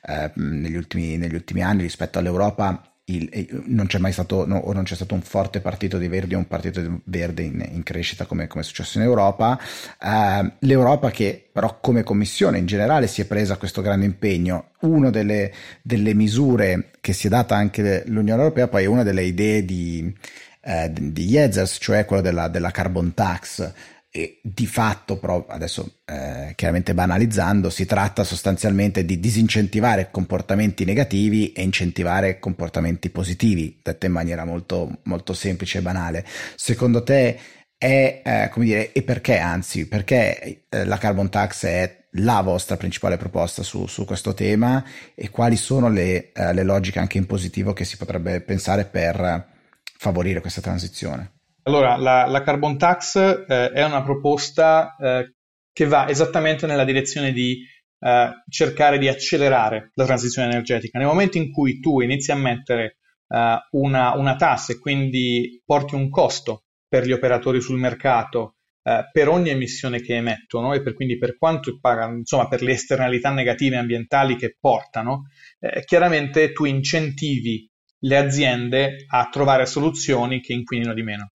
eh, 0.07 0.31
negli, 0.35 0.75
ultimi, 0.75 1.17
negli, 1.17 1.35
ultimi, 1.35 1.61
anni 1.61 1.81
rispetto 1.81 2.19
all'Europa 2.19 2.83
il, 3.05 3.63
non 3.65 3.87
c'è 3.87 3.97
mai 3.97 4.11
stato 4.11 4.45
no, 4.45 4.57
o 4.57 4.73
non 4.73 4.83
c'è 4.83 4.95
stato 4.95 5.13
un 5.13 5.21
forte 5.21 5.61
partito 5.61 5.97
di 5.97 6.07
verdi 6.07 6.35
o 6.35 6.37
un 6.37 6.47
partito 6.47 7.01
verde 7.05 7.43
in, 7.43 7.67
in 7.71 7.83
crescita 7.83 8.25
come, 8.25 8.47
come, 8.47 8.61
è 8.63 8.65
successo 8.65 8.99
in 8.99 9.03
Europa. 9.03 9.59
Eh, 9.99 10.51
l'Europa 10.59 11.09
che 11.09 11.49
però 11.51 11.79
come 11.79 12.03
commissione 12.03 12.59
in 12.59 12.65
generale 12.65 13.07
si 13.07 13.21
è 13.21 13.25
presa 13.25 13.57
questo 13.57 13.81
grande 13.81 14.05
impegno. 14.05 14.71
Una 14.81 15.09
delle, 15.09 15.51
delle 15.81 16.13
misure 16.13 16.91
che 17.01 17.13
si 17.13 17.27
è 17.27 17.29
data 17.29 17.55
anche 17.55 18.03
l'Unione 18.07 18.41
Europea 18.41 18.67
poi 18.67 18.83
è 18.83 18.87
una 18.87 19.03
delle 19.03 19.23
idee 19.23 19.65
di 19.65 20.15
eh, 20.61 20.91
di 20.91 21.25
Jezers, 21.25 21.77
cioè 21.79 22.05
quello 22.05 22.21
della, 22.21 22.47
della 22.47 22.71
carbon 22.71 23.13
tax. 23.13 23.73
E 24.11 24.39
di 24.41 24.65
fatto, 24.65 25.19
però 25.19 25.45
adesso 25.47 25.99
eh, 26.05 26.53
chiaramente 26.55 26.95
banalizzando, 26.95 27.69
si 27.69 27.85
tratta 27.85 28.23
sostanzialmente 28.23 29.05
di 29.05 29.19
disincentivare 29.19 30.09
comportamenti 30.09 30.83
negativi 30.83 31.51
e 31.51 31.61
incentivare 31.61 32.39
comportamenti 32.39 33.11
positivi, 33.11 33.79
dette 33.83 34.07
in 34.07 34.11
maniera 34.11 34.45
molto, 34.45 35.01
molto 35.03 35.33
semplice 35.33 35.77
e 35.77 35.81
banale. 35.81 36.25
Secondo 36.55 37.03
te 37.03 37.37
è, 37.77 38.21
eh, 38.25 38.49
come 38.51 38.65
dire, 38.65 38.91
e 38.93 39.03
perché 39.03 39.37
anzi, 39.37 39.87
perché 39.87 40.63
eh, 40.67 40.85
la 40.85 40.97
carbon 40.97 41.29
tax 41.29 41.65
è 41.65 41.97
la 42.13 42.41
vostra 42.41 42.77
principale 42.77 43.17
proposta 43.17 43.61
su, 43.61 43.85
su 43.85 44.05
questo 44.05 44.33
tema 44.33 44.83
e 45.13 45.29
quali 45.29 45.55
sono 45.55 45.87
le, 45.87 46.31
eh, 46.31 46.51
le 46.53 46.63
logiche 46.63 46.97
anche 46.97 47.19
in 47.19 47.27
positivo 47.27 47.73
che 47.73 47.85
si 47.85 47.95
potrebbe 47.95 48.41
pensare 48.41 48.85
per 48.85 49.57
favorire 49.99 50.39
questa 50.39 50.61
transizione? 50.61 51.33
Allora, 51.63 51.97
la, 51.97 52.25
la 52.25 52.41
carbon 52.41 52.77
tax 52.77 53.17
eh, 53.17 53.71
è 53.71 53.83
una 53.83 54.01
proposta 54.01 54.95
eh, 54.95 55.35
che 55.73 55.85
va 55.85 56.07
esattamente 56.07 56.65
nella 56.65 56.85
direzione 56.85 57.33
di 57.33 57.61
eh, 57.99 58.29
cercare 58.49 58.97
di 58.97 59.09
accelerare 59.09 59.91
la 59.93 60.05
transizione 60.05 60.49
energetica. 60.49 60.97
Nel 60.97 61.07
momento 61.07 61.37
in 61.37 61.51
cui 61.51 61.81
tu 61.81 61.99
inizi 61.99 62.31
a 62.31 62.35
mettere 62.35 62.97
eh, 63.27 63.57
una, 63.71 64.15
una, 64.15 64.35
tassa 64.37 64.71
e 64.71 64.79
quindi 64.79 65.61
porti 65.65 65.95
un 65.95 66.09
costo 66.09 66.63
per 66.87 67.05
gli 67.05 67.11
operatori 67.11 67.59
sul 67.59 67.77
mercato 67.77 68.55
eh, 68.81 69.09
per 69.11 69.27
ogni 69.27 69.49
emissione 69.49 69.99
che 69.99 70.15
emettono 70.15 70.73
e 70.73 70.81
per, 70.81 70.93
quindi 70.93 71.17
per 71.17 71.37
quanto 71.37 71.77
pagano, 71.77 72.15
insomma, 72.15 72.47
per 72.47 72.61
le 72.61 72.71
esternalità 72.71 73.31
negative 73.31 73.75
ambientali 73.75 74.37
che 74.37 74.55
portano, 74.57 75.23
eh, 75.59 75.83
chiaramente 75.83 76.53
tu 76.53 76.63
incentivi 76.63 77.68
le 77.99 78.17
aziende 78.17 79.05
a 79.07 79.27
trovare 79.29 79.65
soluzioni 79.65 80.41
che 80.41 80.53
inquinino 80.53 80.93
di 80.93 81.03
meno. 81.03 81.31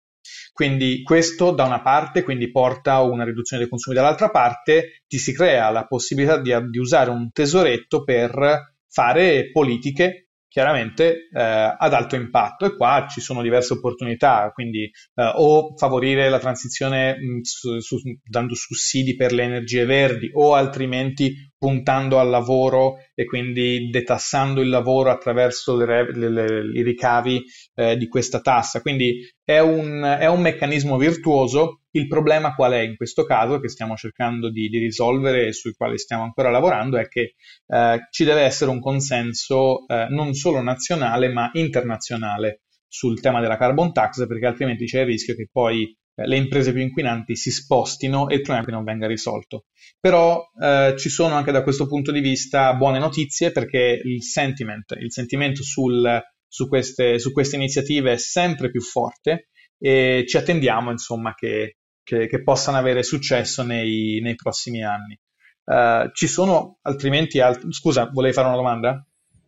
Quindi 0.53 1.01
questo 1.01 1.51
da 1.51 1.65
una 1.65 1.81
parte 1.81 2.23
porta 2.51 2.93
a 2.93 3.01
una 3.01 3.23
riduzione 3.23 3.63
dei 3.63 3.69
consumi, 3.71 3.95
dall'altra 3.95 4.29
parte 4.29 5.01
ti 5.07 5.17
si 5.17 5.33
crea 5.33 5.69
la 5.71 5.85
possibilità 5.85 6.39
di, 6.39 6.53
di 6.69 6.77
usare 6.77 7.09
un 7.09 7.31
tesoretto 7.31 8.03
per 8.03 8.75
fare 8.87 9.49
politiche 9.51 10.22
chiaramente 10.53 11.29
eh, 11.33 11.75
ad 11.79 11.93
alto 11.93 12.15
impatto 12.15 12.65
e 12.65 12.75
qua 12.75 13.07
ci 13.09 13.21
sono 13.21 13.41
diverse 13.41 13.73
opportunità, 13.73 14.51
quindi 14.53 14.83
eh, 14.83 15.31
o 15.33 15.75
favorire 15.75 16.29
la 16.29 16.37
transizione 16.37 17.17
mh, 17.17 17.39
su, 17.41 17.79
su, 17.79 17.97
dando 18.23 18.53
sussidi 18.53 19.15
per 19.15 19.33
le 19.33 19.45
energie 19.45 19.83
verdi 19.85 20.29
o 20.31 20.53
altrimenti 20.53 21.33
puntando 21.57 22.19
al 22.19 22.29
lavoro 22.29 22.97
e 23.15 23.25
quindi 23.25 23.89
detassando 23.89 24.61
il 24.61 24.69
lavoro 24.69 25.09
attraverso 25.09 25.75
le, 25.75 26.11
le, 26.13 26.29
le, 26.29 26.79
i 26.79 26.83
ricavi 26.83 27.43
eh, 27.73 27.97
di 27.97 28.07
questa 28.07 28.39
tassa. 28.39 28.81
Quindi 28.81 29.27
è 29.43 29.57
un, 29.57 30.03
è 30.03 30.27
un, 30.27 30.41
meccanismo 30.41 30.97
virtuoso. 30.97 31.82
Il 31.95 32.07
problema 32.07 32.55
qual 32.55 32.73
è 32.73 32.79
in 32.79 32.95
questo 32.95 33.23
caso 33.23 33.59
che 33.59 33.69
stiamo 33.69 33.95
cercando 33.95 34.49
di, 34.49 34.67
di 34.67 34.79
risolvere 34.79 35.47
e 35.47 35.53
sui 35.53 35.73
quali 35.73 35.97
stiamo 35.97 36.23
ancora 36.23 36.49
lavorando 36.49 36.97
è 36.97 37.07
che 37.07 37.35
eh, 37.67 38.07
ci 38.09 38.23
deve 38.23 38.41
essere 38.41 38.71
un 38.71 38.79
consenso 38.79 39.85
eh, 39.87 40.07
non 40.09 40.33
solo 40.33 40.61
nazionale 40.61 41.29
ma 41.29 41.51
internazionale 41.53 42.61
sul 42.87 43.19
tema 43.19 43.41
della 43.41 43.57
carbon 43.57 43.91
tax 43.91 44.25
perché 44.27 44.45
altrimenti 44.45 44.85
c'è 44.85 45.01
il 45.01 45.07
rischio 45.07 45.35
che 45.35 45.47
poi 45.51 45.95
eh, 46.15 46.27
le 46.27 46.35
imprese 46.35 46.71
più 46.73 46.81
inquinanti 46.81 47.35
si 47.35 47.51
spostino 47.51 48.29
e 48.29 48.35
il 48.35 48.41
problema 48.41 48.67
non 48.71 48.83
venga 48.83 49.07
risolto. 49.07 49.65
Però 49.99 50.43
eh, 50.61 50.95
ci 50.97 51.09
sono 51.09 51.35
anche 51.35 51.51
da 51.51 51.63
questo 51.63 51.87
punto 51.87 52.11
di 52.11 52.19
vista 52.19 52.73
buone 52.75 52.99
notizie 52.99 53.51
perché 53.51 53.99
il 54.03 54.23
sentiment, 54.23 54.95
il 54.99 55.11
sentimento 55.11 55.63
sul, 55.63 56.21
su, 56.47 56.67
queste, 56.67 57.19
su, 57.19 57.31
queste, 57.31 57.55
iniziative 57.55 58.13
è 58.13 58.17
sempre 58.17 58.69
più 58.69 58.81
forte 58.81 59.49
e 59.79 60.23
ci 60.27 60.37
attendiamo 60.37 60.91
insomma 60.91 61.33
che, 61.33 61.77
che, 62.03 62.27
che 62.27 62.43
possano 62.43 62.77
avere 62.77 63.03
successo 63.03 63.63
nei, 63.63 64.19
nei 64.21 64.35
prossimi 64.35 64.83
anni. 64.83 65.17
Uh, 65.65 66.09
ci 66.13 66.27
sono 66.27 66.79
altrimenti 66.81 67.39
altri... 67.39 67.71
Scusa, 67.71 68.09
volevi 68.11 68.33
fare 68.33 68.47
una 68.47 68.57
domanda? 68.57 69.05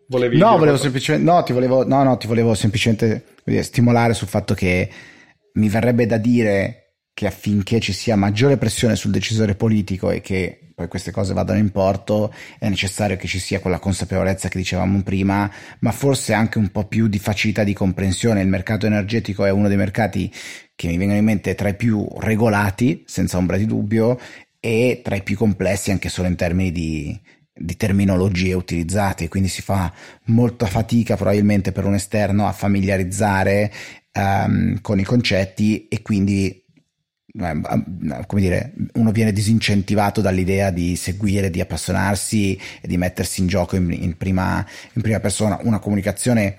Volevi 0.08 0.38
no, 0.38 0.58
volevo 0.58 0.78
semplicemente, 0.78 1.30
no, 1.30 1.44
ti 1.44 1.52
volevo, 1.52 1.86
no, 1.86 2.04
no, 2.04 2.18
ti 2.18 2.28
volevo 2.28 2.54
semplicemente 2.54 3.36
stimolare 3.62 4.13
sul 4.13 4.28
fatto 4.28 4.54
che 4.54 4.89
mi 5.54 5.68
verrebbe 5.68 6.06
da 6.06 6.18
dire 6.18 6.85
che 7.15 7.28
affinché 7.28 7.80
ci 7.80 7.93
sia 7.93 8.17
maggiore 8.17 8.58
pressione 8.58 8.97
sul 8.97 9.10
decisore 9.10 9.56
politico 9.56 10.12
e 10.12 10.19
che 10.19 10.60
poi 10.75 10.89
queste 10.89 11.12
cose 11.12 11.34
vadano 11.34 11.60
in 11.60 11.71
porto, 11.71 12.34
è 12.60 12.67
necessario 12.67 13.15
che 13.15 13.25
ci 13.25 13.39
sia 13.39 13.62
quella 13.62 13.80
consapevolezza 13.80 14.49
che 14.49 14.58
dicevamo 14.58 15.01
prima, 15.01 15.49
ma 15.80 15.91
forse 15.93 16.34
anche 16.34 16.58
un 16.58 16.67
po' 16.67 16.84
più 16.84 17.08
di 17.08 17.17
facilità 17.17 17.63
di 17.63 17.73
comprensione. 17.73 18.41
Il 18.41 18.49
mercato 18.49 18.86
energetico 18.86 19.45
è 19.45 19.49
uno 19.49 19.69
dei 19.69 19.78
mercati 19.78 20.30
che 20.75 20.88
mi 20.88 20.97
vengono 20.97 21.17
in 21.17 21.23
mente 21.23 21.56
tra 21.56 21.69
i 21.69 21.75
più 21.75 22.06
regolati, 22.17 23.06
senza 23.08 23.38
ombra 23.38 23.56
di 23.56 23.65
dubbio, 23.65 24.19
e 24.60 24.99
tra 25.01 25.15
i 25.15 25.23
più 25.23 25.38
complessi 25.38 25.91
anche 25.91 26.10
solo 26.10 26.28
in 26.28 26.36
termini 26.36 26.73
di, 26.73 27.17
di 27.54 27.78
terminologie 27.78 28.54
utilizzate, 28.54 29.30
quindi 29.30 29.47
si 29.47 29.62
fa 29.62 29.93
molta 30.25 30.65
fatica 30.65 31.15
probabilmente 31.15 31.71
per 31.71 31.86
un 31.86 31.93
esterno 31.93 32.45
a 32.45 32.51
familiarizzare 32.51 33.71
um, 34.12 34.82
con 34.82 34.99
i 34.99 35.04
concetti 35.04 35.88
e 35.88 36.01
quindi 36.01 36.64
come 37.38 38.41
dire, 38.41 38.71
uno 38.93 39.12
viene 39.12 39.34
disincentivato 39.34 40.21
dall'idea 40.21 40.69
di 40.69 40.95
seguire, 40.95 41.50
di 41.50 41.60
appassionarsi 41.60 42.60
e 42.82 42.88
di 42.88 42.98
mettersi 42.98 43.41
in 43.41 43.48
gioco 43.48 43.76
in, 43.76 43.91
in, 43.91 44.15
prima, 44.17 44.65
in 44.93 45.02
prima, 45.02 45.19
persona. 45.19 45.60
Una 45.63 45.80
comunicazione 45.80 46.56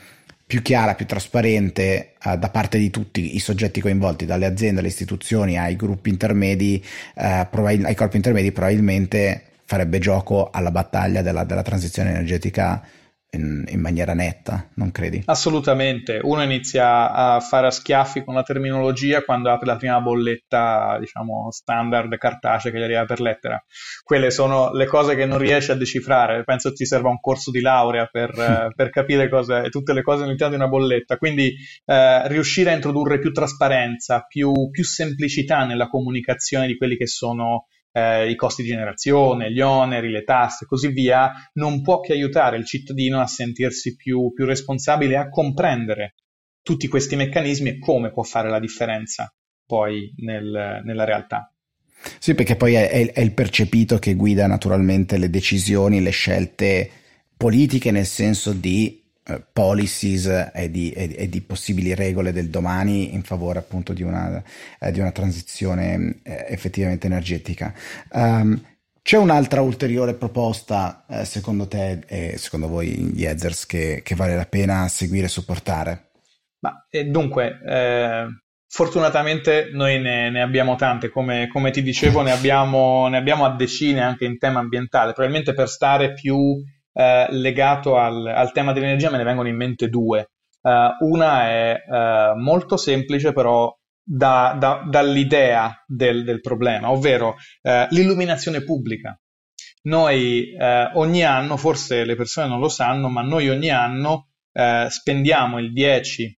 più 0.47 0.63
chiara, 0.63 0.95
più 0.95 1.07
trasparente 1.07 2.13
uh, 2.23 2.37
da 2.37 2.51
parte 2.51 2.79
di 2.79 2.91
tutti 2.91 3.35
i 3.35 3.39
soggetti 3.39 3.81
coinvolti, 3.81 4.27
dalle 4.27 4.47
aziende, 4.47 4.81
alle 4.81 4.89
istituzioni, 4.89 5.59
ai 5.59 5.77
gruppi 5.77 6.11
intermedi, 6.11 6.85
uh, 7.15 7.47
probabil- 7.51 7.87
ai 7.87 7.95
corpi 7.95 8.17
intermedi, 8.17 8.53
probabilmente 8.53 9.43
farebbe 9.65 9.99
gioco 9.99 10.51
alla 10.51 10.71
battaglia 10.71 11.23
della, 11.23 11.45
della 11.45 11.63
transizione 11.63 12.11
energetica 12.11 12.81
in, 13.31 13.65
in, 13.69 13.81
maniera 13.81 14.15
netta, 14.15 14.71
non 14.75 14.91
credi? 14.93 15.23
Assolutamente, 15.27 16.21
uno 16.23 16.43
inizia 16.43 17.13
a 17.13 17.41
fare 17.41 17.67
a 17.67 17.71
schiaffi 17.71 18.25
con 18.25 18.35
la 18.35 18.43
terminologia 18.43 19.23
quando 19.23 19.51
apre 19.51 19.67
la 19.67 19.77
prima 19.77 20.01
bolletta, 20.01 20.97
diciamo, 20.99 21.51
standard 21.51 22.17
cartacea 22.17 22.71
che 22.71 22.79
gli 22.79 22.83
arriva 22.83 23.05
per 23.05 23.21
lettera. 23.21 23.63
Quelle 24.03 24.31
sono 24.31 24.73
le 24.73 24.87
cose 24.87 25.15
che 25.15 25.27
non 25.27 25.39
riesce 25.39 25.73
a 25.73 25.77
decifrare, 25.77 26.45
penso 26.45 26.73
ti 26.73 26.87
serva 26.87 27.09
un 27.09 27.21
corso 27.21 27.51
di 27.51 27.61
laurea 27.61 28.07
per, 28.07 28.31
eh, 28.39 28.73
per 28.75 28.91
capire 28.91 29.29
cosa, 29.29 29.63
tutte 29.69 29.93
le 29.93 30.03
cose 30.03 30.25
all'interno 30.25 30.57
di 30.57 30.61
una 30.61 30.71
bolletta, 30.71 31.17
quindi 31.17 31.55
eh, 31.85 32.29
riuscire 32.29 32.71
a 32.71 32.75
introdurre 32.75 33.19
più 33.19 33.33
trasparenza, 33.33 34.23
più, 34.23 34.71
più 34.71 34.85
semplicità 34.85 35.65
nella 35.65 35.89
comunicazione 35.89 36.67
di 36.67 36.77
quelli 36.77 36.97
che 36.97 37.07
sono 37.07 37.67
eh, 37.97 38.29
i 38.29 38.37
costi 38.37 38.63
di 38.63 38.69
generazione, 38.69 39.51
gli 39.51 39.61
oneri, 39.61 40.11
le 40.11 40.23
tasse 40.23 40.65
e 40.65 40.67
così 40.67 40.89
via, 40.89 41.33
non 41.55 41.81
può 41.81 42.01
che 42.01 42.13
aiutare 42.13 42.59
il 42.59 42.67
cittadino 42.67 43.21
a 43.21 43.27
sentirsi 43.27 43.97
più, 43.97 44.33
più 44.35 44.45
responsabile, 44.45 45.17
a 45.17 45.31
comprendere 45.31 46.17
tutti 46.61 46.89
questi 46.89 47.17
meccanismi 47.17 47.71
e 47.71 47.79
come 47.79 48.13
può 48.13 48.23
fare 48.23 48.51
la 48.51 48.61
differenza 48.61 49.33
poi 49.65 50.13
nel, 50.19 50.83
nella 50.85 51.05
realtà. 51.05 51.51
Sì, 52.19 52.35
perché 52.35 52.57
poi 52.57 52.75
è, 52.75 52.91
è, 52.91 53.13
è 53.13 53.21
il 53.21 53.33
percepito 53.33 53.99
che 53.99 54.15
guida 54.15 54.47
naturalmente 54.47 55.17
le 55.17 55.31
decisioni, 55.31 56.03
le 56.03 56.11
scelte 56.11 56.91
politiche, 57.35 57.91
nel 57.91 58.05
senso 58.05 58.53
di 58.53 59.05
eh, 59.29 59.43
policies 59.53 60.53
e 60.55 60.71
di, 60.71 60.93
e, 60.93 61.13
e 61.17 61.29
di, 61.29 61.41
possibili 61.41 61.97
regole 61.97 62.33
del 62.33 62.49
domani 62.49 63.13
in 63.13 63.25
favore 63.25 63.59
appunto 63.59 63.93
di 63.93 64.05
una, 64.05 64.41
eh, 64.79 64.93
di 64.93 65.01
una 65.01 65.11
transizione 65.11 66.21
eh, 66.23 66.47
effettivamente 66.49 67.09
energetica. 67.09 67.75
Um, 68.13 68.65
c'è 69.03 69.17
un'altra 69.17 69.63
ulteriore 69.63 70.15
proposta, 70.15 71.05
eh, 71.09 71.25
secondo 71.25 71.67
te 71.67 72.05
e 72.07 72.39
secondo 72.39 72.69
voi, 72.69 73.15
Yezers, 73.17 73.67
che, 73.67 74.01
che, 74.05 74.15
vale 74.15 74.37
la 74.37 74.47
pena 74.47 74.87
seguire 74.87 75.27
e 75.27 75.31
supportare? 75.31 76.11
Ma, 76.61 76.87
dunque, 77.09 77.59
fortunatamente 78.69 79.71
noi 79.73 80.01
ne, 80.01 80.31
ne 80.31 80.41
abbiamo 80.41 80.77
tante, 80.77 81.11
come, 81.11 81.49
come, 81.49 81.73
ti 81.73 81.83
dicevo, 81.83 82.23
ne 82.23 82.31
abbiamo, 82.31 83.09
ne 83.09 83.17
abbiamo 83.17 83.45
a 83.45 83.57
decine 83.57 84.03
anche 84.03 84.25
in 84.25 84.39
tema 84.39 84.61
ambientale, 84.61 85.13
probabilmente 85.13 85.53
per 85.53 85.69
stare 85.69 86.13
più 86.13 86.63
eh, 86.99 87.27
legato 87.29 87.99
al, 87.99 88.27
al, 88.27 88.53
tema 88.53 88.73
dell'energia 88.73 89.11
me 89.11 89.19
ne 89.19 89.25
vengono 89.25 89.49
in 89.49 89.57
mente 89.57 89.91
due. 89.91 90.31
Uh, 90.63 90.95
una 91.07 91.43
è 91.43 91.77
uh, 91.87 92.39
molto 92.41 92.79
semplice, 92.79 93.35
però 93.35 93.71
da, 94.03 94.57
da, 94.59 94.83
dall'idea 94.89 95.85
del, 95.87 96.25
del, 96.25 96.41
problema, 96.41 96.91
ovvero 96.91 97.35
uh, 97.35 97.87
l'illuminazione 97.91 98.65
pubblica. 98.65 99.15
Noi 99.83 100.57
ogni 100.95 101.23
anno, 101.23 101.57
forse 101.57 102.05
le 102.05 102.17
persone 102.17 102.49
non 102.49 102.59
lo 102.59 102.69
sanno, 102.69 103.09
ma 103.09 103.23
noi 103.23 103.49
ogni 103.49 103.71
anno 103.71 104.31
spendiamo 104.89 105.61
il 105.61 105.73
10-11% 105.73 106.35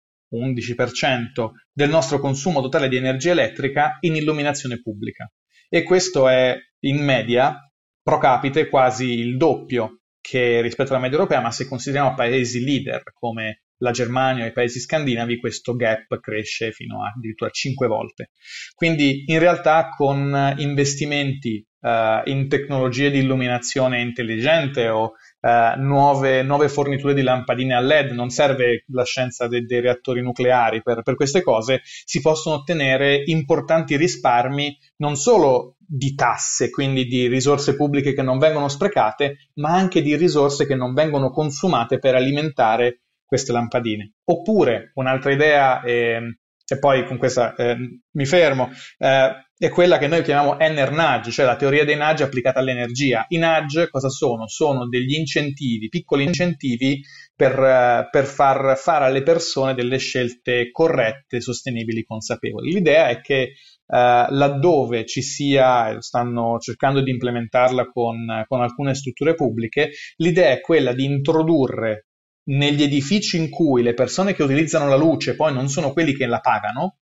del 1.72 1.90
nostro 1.90 2.20
consumo 2.20 2.60
totale 2.60 2.90
di 2.90 2.98
energia 2.98 3.32
elettrica 3.32 4.00
in 4.02 4.18
illuminazione 4.18 4.82
pubblica. 4.82 5.32
E 5.70 5.84
questo 5.84 6.28
è 6.28 6.58
in 6.82 7.02
media 7.02 7.58
pro 8.04 8.18
capite 8.18 8.68
quasi 8.68 9.18
il 9.18 9.38
doppio 9.38 9.97
che 10.28 10.60
rispetto 10.60 10.92
alla 10.92 11.00
media 11.00 11.18
europea, 11.18 11.40
ma 11.40 11.52
se 11.52 11.70
consideriamo 11.70 12.14
paesi 12.14 12.62
leader 12.62 13.02
come 13.14 13.62
la 13.78 13.92
Germania 13.92 14.44
e 14.44 14.50
i 14.50 14.52
paesi 14.52 14.82
scandinavi, 14.82 15.40
questo 15.40 15.74
gap 15.74 16.20
cresce 16.20 16.74
fino 16.74 17.02
a 17.02 17.14
addirittura 17.16 17.50
5 17.50 17.88
volte. 17.88 18.32
Quindi 18.76 19.24
in 19.28 19.40
realtà 19.40 19.88
con 19.96 20.56
investimenti 20.58 21.66
uh, 21.80 22.22
in 22.26 22.50
tecnologie 22.50 23.10
di 23.10 23.20
illuminazione 23.20 24.02
intelligente 24.02 24.90
o 24.90 25.14
uh, 25.42 25.80
nuove, 25.80 26.44
nuove, 26.44 26.70
forniture 26.70 27.14
di 27.14 27.22
lampadine 27.22 27.76
a 27.76 27.80
LED, 27.80 28.12
non 28.12 28.30
serve 28.30 28.84
la 28.88 29.04
scienza 29.04 29.48
de- 29.48 29.64
dei 29.66 29.82
reattori 29.82 30.22
nucleari 30.22 30.82
per, 30.82 31.02
per 31.02 31.16
queste 31.16 31.42
cose, 31.42 31.82
si 31.84 32.22
possono 32.22 32.56
ottenere 32.56 33.24
importanti 33.26 33.96
risparmi 33.96 34.78
non 34.98 35.16
solo 35.16 35.76
di 35.78 36.16
tasse, 36.16 36.70
quindi 36.70 37.06
di 37.06 37.28
risorse 37.28 37.76
pubbliche 37.76 38.14
che 38.14 38.22
non 38.22 38.40
vengono 38.40 38.68
sprecate, 38.68 39.52
ma 39.56 39.74
anche 39.74 40.02
di 40.02 40.16
risorse 40.16 40.66
che 40.66 40.76
non 40.76 40.94
vengono 40.94 41.30
consumate 41.30 42.00
per 42.00 42.16
alimentare 42.16 43.02
queste 43.26 43.52
lampadine. 43.52 44.14
Oppure 44.26 44.92
un'altra 44.96 45.32
idea, 45.32 45.82
eh, 45.82 46.40
e 46.70 46.80
poi 46.80 47.06
con 47.06 47.18
questa 47.18 47.56
eh, 47.56 47.78
mi 48.12 48.26
fermo, 48.26 48.70
eh, 48.98 49.48
è 49.60 49.70
quella 49.70 49.98
che 49.98 50.08
noi 50.08 50.22
chiamiamo 50.22 50.60
Ener 50.60 50.92
Nudge, 50.92 51.32
cioè 51.32 51.46
la 51.46 51.56
teoria 51.56 51.84
dei 51.84 51.96
nudge 51.96 52.24
applicata 52.24 52.60
all'energia. 52.60 53.26
I 53.30 53.38
nudge 53.38 53.90
cosa 53.90 54.10
sono? 54.10 54.48
Sono 54.48 54.88
degli 54.88 55.16
incentivi, 55.16 55.90
piccoli 55.90 56.24
incentivi 56.26 57.02
per, 57.36 57.58
uh, 57.58 58.10
per, 58.12 58.26
far 58.26 58.78
fare 58.78 59.06
alle 59.06 59.24
persone 59.24 59.74
delle 59.74 59.98
scelte 59.98 60.70
corrette, 60.72 61.42
sostenibili, 61.42 62.04
consapevoli. 62.04 62.72
L'idea 62.72 63.08
è 63.08 63.20
che 63.20 63.54
uh, 63.88 63.96
laddove 64.30 65.06
ci 65.06 65.24
sia, 65.24 66.00
stanno 66.02 66.60
cercando 66.60 67.02
di 67.02 67.10
implementarla 67.10 67.88
con, 67.88 68.44
con 68.48 68.62
alcune 68.62 68.94
strutture 68.94 69.34
pubbliche, 69.34 69.90
l'idea 70.18 70.52
è 70.52 70.62
quella 70.62 70.94
di 70.94 71.06
introdurre 71.06 72.07
negli 72.48 72.84
edifici 72.84 73.38
in 73.38 73.50
cui 73.50 73.82
le 73.82 73.94
persone 73.94 74.34
che 74.34 74.44
utilizzano 74.44 74.88
la 74.88 74.96
luce 74.96 75.36
poi 75.36 75.54
non 75.54 75.70
sono 75.70 75.92
quelli 75.92 76.14
che 76.14 76.26
la 76.26 76.40
pagano, 76.40 77.00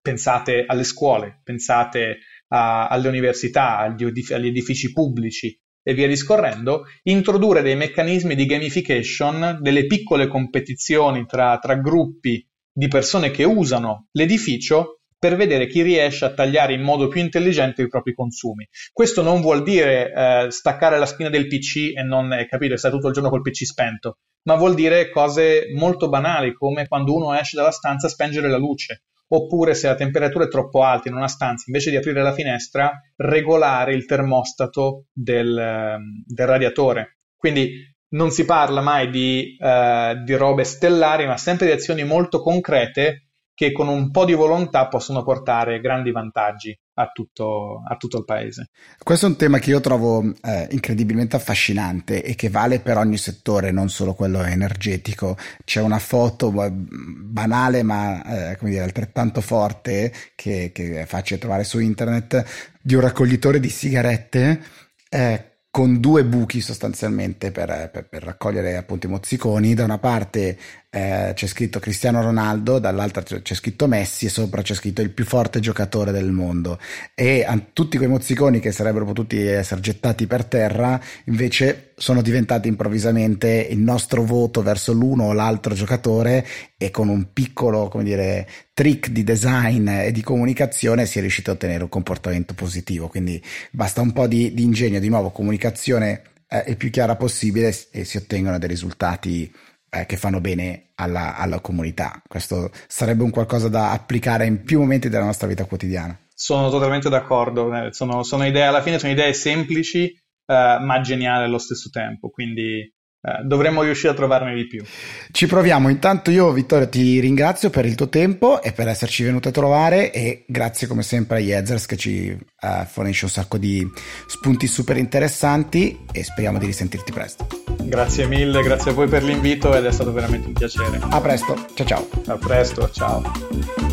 pensate 0.00 0.64
alle 0.66 0.84
scuole, 0.84 1.40
pensate 1.44 2.18
a, 2.48 2.88
alle 2.88 3.08
università, 3.08 3.78
agli, 3.78 4.04
agli 4.04 4.46
edifici 4.46 4.92
pubblici 4.92 5.58
e 5.82 5.94
via 5.94 6.06
discorrendo, 6.06 6.84
introdurre 7.04 7.62
dei 7.62 7.76
meccanismi 7.76 8.34
di 8.34 8.46
gamification, 8.46 9.58
delle 9.60 9.86
piccole 9.86 10.26
competizioni 10.26 11.24
tra, 11.26 11.58
tra 11.58 11.74
gruppi 11.76 12.46
di 12.72 12.88
persone 12.88 13.30
che 13.30 13.44
usano 13.44 14.08
l'edificio 14.12 14.99
per 15.20 15.36
vedere 15.36 15.66
chi 15.66 15.82
riesce 15.82 16.24
a 16.24 16.32
tagliare 16.32 16.72
in 16.72 16.80
modo 16.80 17.06
più 17.06 17.20
intelligente 17.20 17.82
i 17.82 17.88
propri 17.88 18.14
consumi. 18.14 18.66
Questo 18.90 19.20
non 19.20 19.42
vuol 19.42 19.62
dire 19.62 20.12
eh, 20.12 20.46
staccare 20.50 20.98
la 20.98 21.04
spina 21.04 21.28
del 21.28 21.46
PC 21.46 21.92
e 21.94 22.02
non, 22.02 22.32
eh, 22.32 22.48
capire, 22.48 22.78
stare 22.78 22.94
tutto 22.94 23.08
il 23.08 23.12
giorno 23.12 23.28
col 23.28 23.42
PC 23.42 23.66
spento, 23.66 24.16
ma 24.44 24.54
vuol 24.54 24.74
dire 24.74 25.10
cose 25.10 25.66
molto 25.76 26.08
banali 26.08 26.54
come 26.54 26.88
quando 26.88 27.14
uno 27.14 27.38
esce 27.38 27.56
dalla 27.56 27.70
stanza 27.70 28.08
spengere 28.08 28.48
la 28.48 28.56
luce 28.56 29.02
oppure 29.32 29.74
se 29.74 29.86
la 29.86 29.94
temperatura 29.94 30.46
è 30.46 30.48
troppo 30.48 30.82
alta 30.82 31.08
in 31.08 31.14
una 31.14 31.28
stanza, 31.28 31.64
invece 31.66 31.90
di 31.90 31.96
aprire 31.96 32.22
la 32.22 32.32
finestra, 32.32 32.90
regolare 33.14 33.94
il 33.94 34.04
termostato 34.04 35.04
del, 35.12 35.56
ehm, 35.56 36.24
del 36.26 36.46
radiatore. 36.46 37.18
Quindi 37.36 37.94
non 38.12 38.32
si 38.32 38.44
parla 38.44 38.80
mai 38.80 39.08
di, 39.08 39.56
uh, 39.56 40.24
di 40.24 40.34
robe 40.34 40.64
stellari, 40.64 41.26
ma 41.26 41.36
sempre 41.36 41.66
di 41.66 41.72
azioni 41.72 42.02
molto 42.02 42.40
concrete 42.40 43.29
che 43.60 43.72
con 43.72 43.88
un 43.88 44.10
po' 44.10 44.24
di 44.24 44.32
volontà 44.32 44.88
possono 44.88 45.22
portare 45.22 45.80
grandi 45.80 46.12
vantaggi 46.12 46.74
a 46.94 47.10
tutto, 47.12 47.82
a 47.86 47.94
tutto 47.96 48.16
il 48.16 48.24
paese. 48.24 48.70
Questo 49.02 49.26
è 49.26 49.28
un 49.28 49.36
tema 49.36 49.58
che 49.58 49.68
io 49.68 49.80
trovo 49.80 50.22
eh, 50.22 50.66
incredibilmente 50.70 51.36
affascinante 51.36 52.22
e 52.22 52.34
che 52.36 52.48
vale 52.48 52.80
per 52.80 52.96
ogni 52.96 53.18
settore, 53.18 53.70
non 53.70 53.90
solo 53.90 54.14
quello 54.14 54.42
energetico. 54.42 55.36
C'è 55.62 55.82
una 55.82 55.98
foto 55.98 56.50
banale 56.50 57.82
ma 57.82 58.52
eh, 58.52 58.56
come 58.56 58.70
dire, 58.70 58.82
altrettanto 58.82 59.42
forte 59.42 60.10
che, 60.34 60.70
che, 60.72 61.02
è 61.02 61.04
facile 61.04 61.38
trovare 61.38 61.64
su 61.64 61.80
internet 61.80 62.78
di 62.80 62.94
un 62.94 63.02
raccoglitore 63.02 63.60
di 63.60 63.68
sigarette 63.68 64.62
eh, 65.10 65.50
con 65.70 66.00
due 66.00 66.24
buchi 66.24 66.60
sostanzialmente 66.60 67.52
per, 67.52 67.90
per, 67.92 68.08
per, 68.08 68.22
raccogliere 68.24 68.76
appunto 68.76 69.06
i 69.06 69.10
mozziconi. 69.10 69.74
Da 69.74 69.84
una 69.84 69.98
parte 69.98 70.58
eh, 70.92 71.30
c'è 71.34 71.46
scritto 71.46 71.78
Cristiano 71.78 72.20
Ronaldo, 72.20 72.80
dall'altra 72.80 73.22
c'è 73.22 73.54
scritto 73.54 73.86
Messi 73.86 74.26
e 74.26 74.28
sopra 74.28 74.60
c'è 74.60 74.74
scritto 74.74 75.00
il 75.00 75.10
più 75.10 75.24
forte 75.24 75.60
giocatore 75.60 76.10
del 76.10 76.32
mondo. 76.32 76.78
E 77.14 77.46
tutti 77.72 77.96
quei 77.96 78.08
mozziconi 78.08 78.58
che 78.58 78.72
sarebbero 78.72 79.04
potuti 79.04 79.40
essere 79.40 79.80
gettati 79.80 80.26
per 80.26 80.44
terra, 80.44 81.00
invece 81.26 81.92
sono 81.96 82.22
diventati 82.22 82.66
improvvisamente 82.66 83.68
il 83.70 83.78
nostro 83.78 84.24
voto 84.24 84.62
verso 84.62 84.92
l'uno 84.92 85.26
o 85.26 85.32
l'altro 85.32 85.74
giocatore 85.74 86.44
e 86.76 86.90
con 86.90 87.08
un 87.08 87.32
piccolo, 87.32 87.88
come 87.88 88.02
dire, 88.02 88.48
trick 88.74 89.10
di 89.10 89.22
design 89.22 89.88
e 89.88 90.10
di 90.10 90.22
comunicazione 90.22 91.06
si 91.06 91.18
è 91.18 91.20
riuscito 91.20 91.50
a 91.50 91.54
ottenere 91.54 91.84
un 91.84 91.88
comportamento 91.88 92.52
positivo. 92.54 93.06
Quindi 93.06 93.40
basta 93.70 94.00
un 94.00 94.12
po' 94.12 94.26
di, 94.26 94.54
di 94.54 94.64
ingegno, 94.64 94.98
di 94.98 95.08
nuovo 95.08 95.30
comunicazione 95.30 96.22
eh, 96.48 96.64
il 96.66 96.76
più 96.76 96.90
chiara 96.90 97.14
possibile 97.14 97.72
e 97.92 98.04
si 98.04 98.16
ottengono 98.16 98.58
dei 98.58 98.68
risultati 98.68 99.52
eh, 99.90 100.06
che 100.06 100.16
fanno 100.16 100.40
bene 100.40 100.90
alla, 100.94 101.36
alla, 101.36 101.60
comunità. 101.60 102.22
Questo 102.26 102.70
sarebbe 102.86 103.22
un 103.22 103.30
qualcosa 103.30 103.68
da 103.68 103.90
applicare 103.90 104.46
in 104.46 104.62
più 104.62 104.78
momenti 104.80 105.08
della 105.08 105.24
nostra 105.24 105.46
vita 105.46 105.64
quotidiana. 105.64 106.18
Sono 106.32 106.70
totalmente 106.70 107.08
d'accordo, 107.08 107.74
eh, 107.74 107.92
sono, 107.92 108.22
sono 108.22 108.46
idee, 108.46 108.64
alla 108.64 108.82
fine 108.82 108.98
sono 108.98 109.12
idee 109.12 109.32
semplici 109.34 110.06
eh, 110.06 110.78
ma 110.80 111.00
geniali 111.00 111.44
allo 111.44 111.58
stesso 111.58 111.90
tempo, 111.90 112.30
quindi 112.30 112.92
eh, 113.22 113.44
dovremmo 113.44 113.82
riuscire 113.82 114.12
a 114.12 114.14
trovarne 114.14 114.54
di 114.54 114.66
più. 114.66 114.82
Ci 115.30 115.46
proviamo. 115.46 115.88
Intanto 115.90 116.30
io, 116.30 116.50
Vittorio, 116.52 116.88
ti 116.88 117.20
ringrazio 117.20 117.68
per 117.68 117.84
il 117.84 117.94
tuo 117.94 118.08
tempo 118.08 118.62
e 118.62 118.72
per 118.72 118.88
esserci 118.88 119.24
venuto 119.24 119.48
a 119.48 119.52
trovare 119.52 120.10
e 120.10 120.44
grazie 120.46 120.86
come 120.86 121.02
sempre 121.02 121.36
a 121.36 121.40
Yezers 121.40 121.84
che 121.84 121.96
ci 121.96 122.30
uh, 122.30 122.84
fornisce 122.86 123.26
un 123.26 123.30
sacco 123.30 123.58
di 123.58 123.86
spunti 124.26 124.66
super 124.66 124.96
interessanti 124.96 125.98
e 126.10 126.24
speriamo 126.24 126.58
di 126.58 126.66
risentirti 126.66 127.12
presto. 127.12 127.46
Grazie 127.82 128.26
mille, 128.26 128.62
grazie 128.62 128.92
a 128.92 128.94
voi 128.94 129.08
per 129.08 129.22
l'invito 129.22 129.74
ed 129.76 129.84
è 129.84 129.92
stato 129.92 130.12
veramente 130.12 130.46
un 130.46 130.54
piacere. 130.54 130.98
A 131.02 131.20
presto, 131.20 131.66
ciao 131.74 131.86
ciao. 131.86 132.08
A 132.26 132.36
presto, 132.36 132.90
ciao. 132.90 133.89